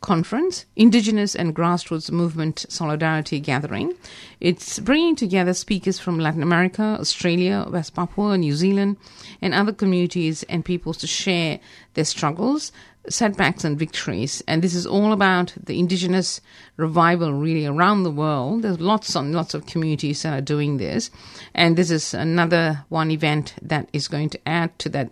[0.00, 3.94] conference, Indigenous and Grassroots Movement Solidarity Gathering.
[4.38, 8.96] It's bringing together speakers from Latin America, Australia, West Papua, New Zealand,
[9.42, 11.58] and other communities and peoples to share
[11.94, 12.70] their struggles,
[13.08, 14.42] setbacks, and victories.
[14.46, 16.40] And this is all about the Indigenous
[16.76, 18.62] revival, really, around the world.
[18.62, 21.10] There's lots and lots of communities that are doing this.
[21.54, 25.10] And this is another one event that is going to add to that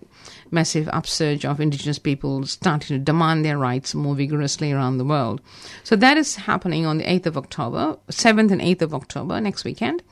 [0.50, 5.40] massive upsurge of indigenous people starting to demand their rights more vigorously around the world.
[5.84, 9.64] So that is happening on the 8th of October, 7th and 8th of October, next
[9.64, 10.02] weekend.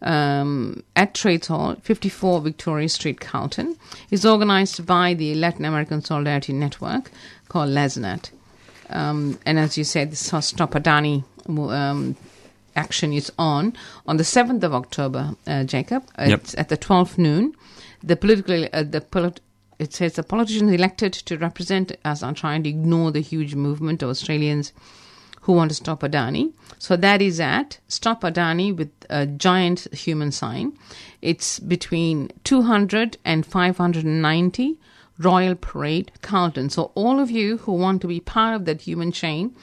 [0.00, 3.76] Um, at Trades Hall, 54 Victoria Street, Carlton,
[4.10, 7.10] is organized by the Latin American Solidarity Network
[7.48, 8.30] called LASNET.
[8.90, 12.16] Um, and as you said, the Stop Adani um,
[12.76, 13.74] action is on
[14.06, 16.04] on the 7th of October, uh, Jacob.
[16.18, 16.40] Yep.
[16.40, 17.54] It's at the 12th noon.
[18.02, 19.40] The political, uh, the polit-
[19.78, 24.02] it says the politicians elected to represent us are trying to ignore the huge movement
[24.02, 24.72] of Australians
[25.48, 26.52] who want to stop Adani.
[26.78, 30.76] So that is at Stop Adani with a giant human sign.
[31.22, 34.78] It's between 200 and 590
[35.18, 36.68] Royal Parade, Carlton.
[36.68, 39.56] So, all of you who want to be part of that human chain,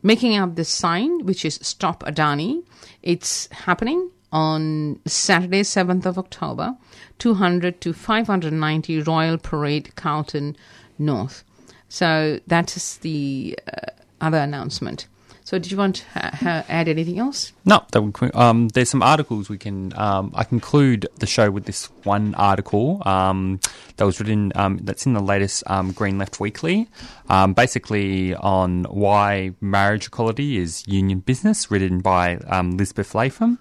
[0.00, 2.62] making up this sign, which is Stop Adani,
[3.02, 6.76] it's happening on Saturday, 7th of October,
[7.18, 10.56] 200 to 590 Royal Parade, Carlton
[11.00, 11.42] North.
[11.88, 13.90] So, that is the uh,
[14.24, 15.06] other announcement.
[15.46, 17.52] So, did you want to ha- ha- add anything else?
[17.66, 19.92] No, that would, um, there's some articles we can.
[19.94, 23.60] Um, I conclude the show with this one article um,
[23.96, 24.52] that was written.
[24.54, 26.88] Um, that's in the latest um, Green Left Weekly,
[27.28, 33.58] um, basically on why marriage equality is union business, written by Lisbeth Latham.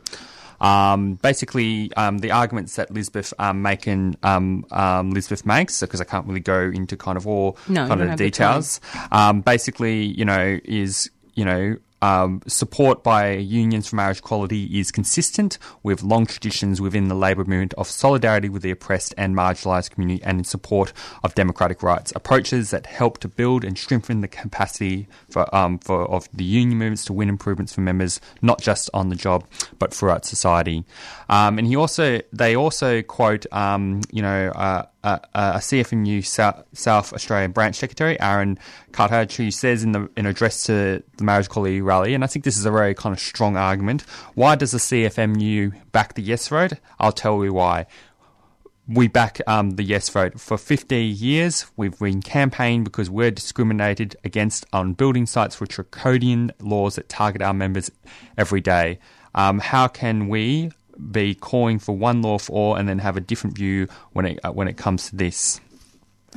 [0.64, 6.06] Um, basically, um, the arguments that Lisbeth um, making um, um, Lisbeth makes, because I
[6.06, 8.80] can't really go into kind of all No, kind of details.
[9.12, 11.78] Um, basically, you know, is you know.
[12.04, 17.46] Um, support by unions for marriage equality is consistent with long traditions within the labour
[17.46, 20.92] movement of solidarity with the oppressed and marginalised community and in support
[21.24, 22.12] of democratic rights.
[22.14, 26.78] Approaches that help to build and strengthen the capacity for, um, for of the union
[26.78, 29.46] movements to win improvements for members, not just on the job
[29.80, 30.84] but throughout society.
[31.30, 36.64] Um, and he also, they also quote, um, you know, uh, uh, a CFMEU South,
[36.74, 38.58] South Australian branch secretary, Aaron
[38.92, 42.46] Cartledge, who says in the in address to the marriage equality rally, and I think
[42.46, 44.02] this is a very kind of strong argument.
[44.36, 46.74] Why does the CFMEU back the yes vote?
[47.00, 47.86] I'll tell you why.
[48.86, 50.40] We back um, the yes vote.
[50.42, 56.52] For 50 years, we've been campaigned because we're discriminated against on building sites for draconian
[56.60, 57.90] laws that target our members
[58.38, 59.00] every day.
[59.36, 60.72] Um, how can we
[61.12, 64.40] be calling for one law for all and then have a different view when it
[64.44, 65.60] uh, when it comes to this?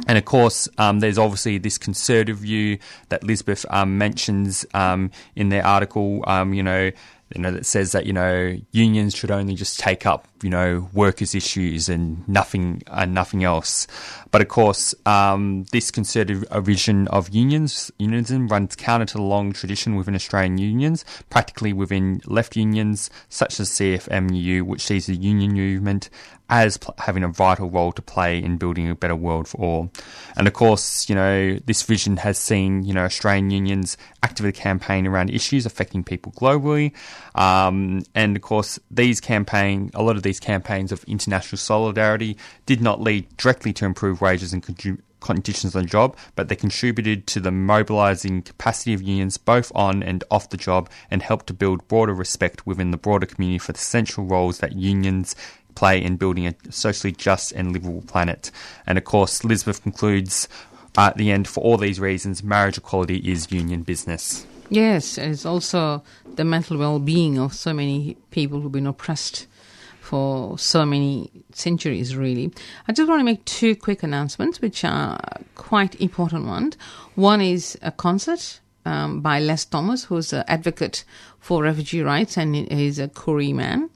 [0.07, 2.79] And of course, um, there's obviously this conservative view
[3.09, 6.23] that Lisbeth um, mentions um, in their article.
[6.27, 6.91] Um, you know,
[7.35, 10.89] you know that says that you know unions should only just take up you know
[10.93, 13.87] workers' issues and nothing and nothing else.
[14.31, 19.53] But of course, um, this conservative vision of unions unionism runs counter to the long
[19.53, 25.55] tradition within Australian unions, practically within left unions such as CFMEU, which sees the union
[25.55, 26.11] movement
[26.49, 29.91] as pl- having a vital role to play in building a better world for all.
[30.37, 35.07] And of course, you know, this vision has seen, you know, Australian unions actively campaign
[35.07, 36.93] around issues affecting people globally.
[37.35, 42.81] Um, and of course, these campaign, a lot of these campaigns of international solidarity did
[42.81, 44.63] not lead directly to improved wages and
[45.21, 50.03] conditions on the job, but they contributed to the mobilising capacity of unions both on
[50.03, 53.73] and off the job and helped to build broader respect within the broader community for
[53.73, 55.35] the central roles that unions
[55.77, 58.51] play in building a socially just and livable planet.
[58.87, 60.49] And of course, Elizabeth concludes
[60.99, 64.47] uh, at the end, for all these reasons, marriage equality is union business.
[64.71, 66.03] Yes, it's also
[66.35, 69.47] the mental well being of so many people who've been oppressed
[70.01, 72.53] for so many centuries, really.
[72.89, 75.19] I just want to make two quick announcements, which are
[75.57, 76.77] quite important ones.
[77.15, 81.05] One is a concert um, by Les Thomas, who's an advocate
[81.47, 83.89] for refugee rights and he's a Koori man,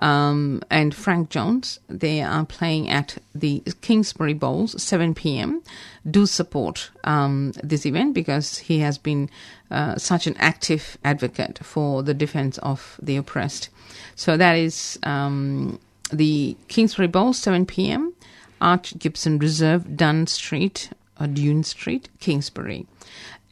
[0.00, 1.78] um, and Frank Jones.
[1.88, 5.62] They are playing at the Kingsbury Bowls, 7 p.m.
[6.10, 9.30] Do support um, this event because he has been
[9.70, 13.68] uh, such an active advocate for the defense of the oppressed.
[14.16, 15.78] So that is um,
[16.12, 18.12] the Kingsbury Bowls, 7 p.m.
[18.60, 22.88] Arch Gibson Reserve, Dunn Street, or Dune Street, Kingsbury.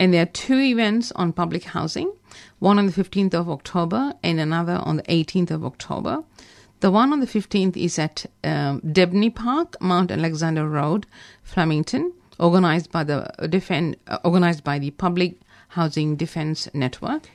[0.01, 2.10] And there are two events on public housing
[2.58, 6.24] one on the 15th of October and another on the 18th of October.
[6.80, 11.06] The one on the 15th is at um, Debney Park, Mount Alexander Road,
[11.42, 17.30] Flemington, organized by the defend, uh, organized by the Public Housing Defense Network.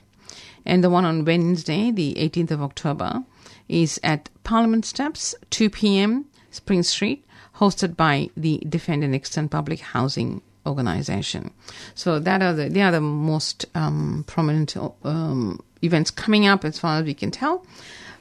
[0.64, 3.24] And the one on Wednesday, the 18th of October,
[3.68, 7.24] is at Parliament Steps, 2 p.m., Spring Street,
[7.56, 11.52] hosted by the Defend and Extend Public Housing organization.
[11.94, 16.78] So that are the they are the most um, prominent um, events coming up as
[16.78, 17.66] far as we can tell.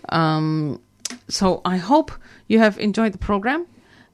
[0.09, 0.79] Um,
[1.27, 2.11] so I hope
[2.47, 3.67] you have enjoyed the program.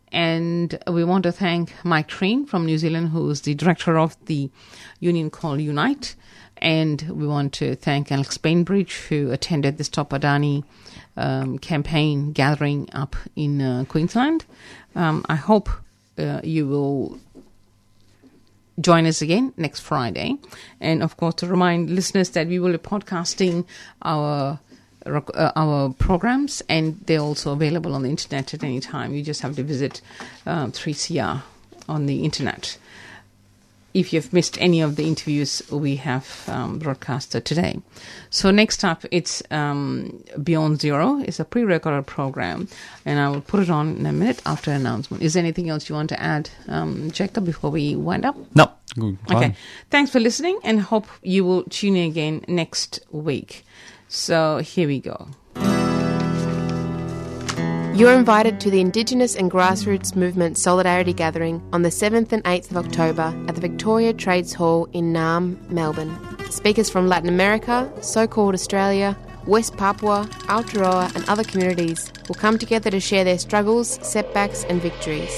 [0.09, 4.15] And we want to thank Mike Treen from New Zealand, who is the director of
[4.25, 4.49] the
[5.01, 6.15] union called Unite.
[6.57, 10.63] And we want to thank Alex Bainbridge, who attended the Stop Adani
[11.17, 14.45] um, campaign gathering up in uh, Queensland.
[14.95, 15.69] Um, I hope
[16.17, 17.19] uh, you will
[18.79, 20.37] join us again next Friday.
[20.79, 23.65] And of course, to remind listeners that we will be podcasting
[24.03, 24.59] our
[25.05, 29.13] uh, our programs, and they're also available on the internet at any time.
[29.13, 30.01] You just have to visit
[30.45, 31.43] um, 3CR
[31.87, 32.77] on the internet.
[33.93, 37.81] If you've missed any of the interviews we have um, broadcasted today.
[38.29, 41.19] So next up, it's um, Beyond Zero.
[41.19, 42.67] It's a pre-recorded program,
[43.05, 45.23] and I will put it on in a minute after announcement.
[45.23, 48.35] Is there anything else you want to add, um, Jacob, before we wind up?
[48.55, 48.71] No.
[48.95, 49.17] Good.
[49.31, 49.55] Okay.
[49.89, 53.65] Thanks for listening, and hope you will tune in again next week.
[54.07, 55.27] So here we go.
[57.97, 62.69] You're invited to the Indigenous and Grassroots Movement Solidarity Gathering on the 7th and 8th
[62.69, 66.15] of October at the Victoria Trades Hall in Naarm, Melbourne.
[66.51, 69.17] Speakers from Latin America, so called Australia,
[69.47, 74.79] West Papua, Aotearoa, and other communities will come together to share their struggles, setbacks, and
[74.79, 75.33] victories.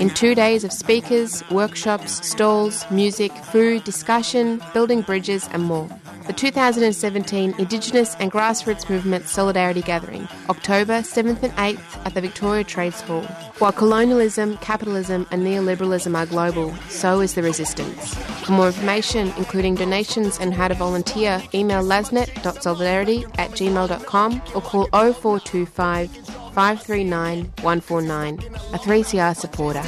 [0.00, 5.88] In two days of speakers, workshops, stalls, music, food, discussion, building bridges, and more.
[6.26, 12.62] The 2017 Indigenous and Grassroots Movement Solidarity Gathering, October 7th and 8th at the Victoria
[12.62, 13.22] Trades Hall.
[13.58, 18.14] While colonialism, capitalism, and neoliberalism are global, so is the resistance.
[18.44, 24.86] For more information, including donations and how to volunteer, email lasnet.solidarity at gmail.com or call
[24.92, 26.10] 0425
[26.54, 28.38] 539 149.
[28.38, 29.82] A 3CR supporter.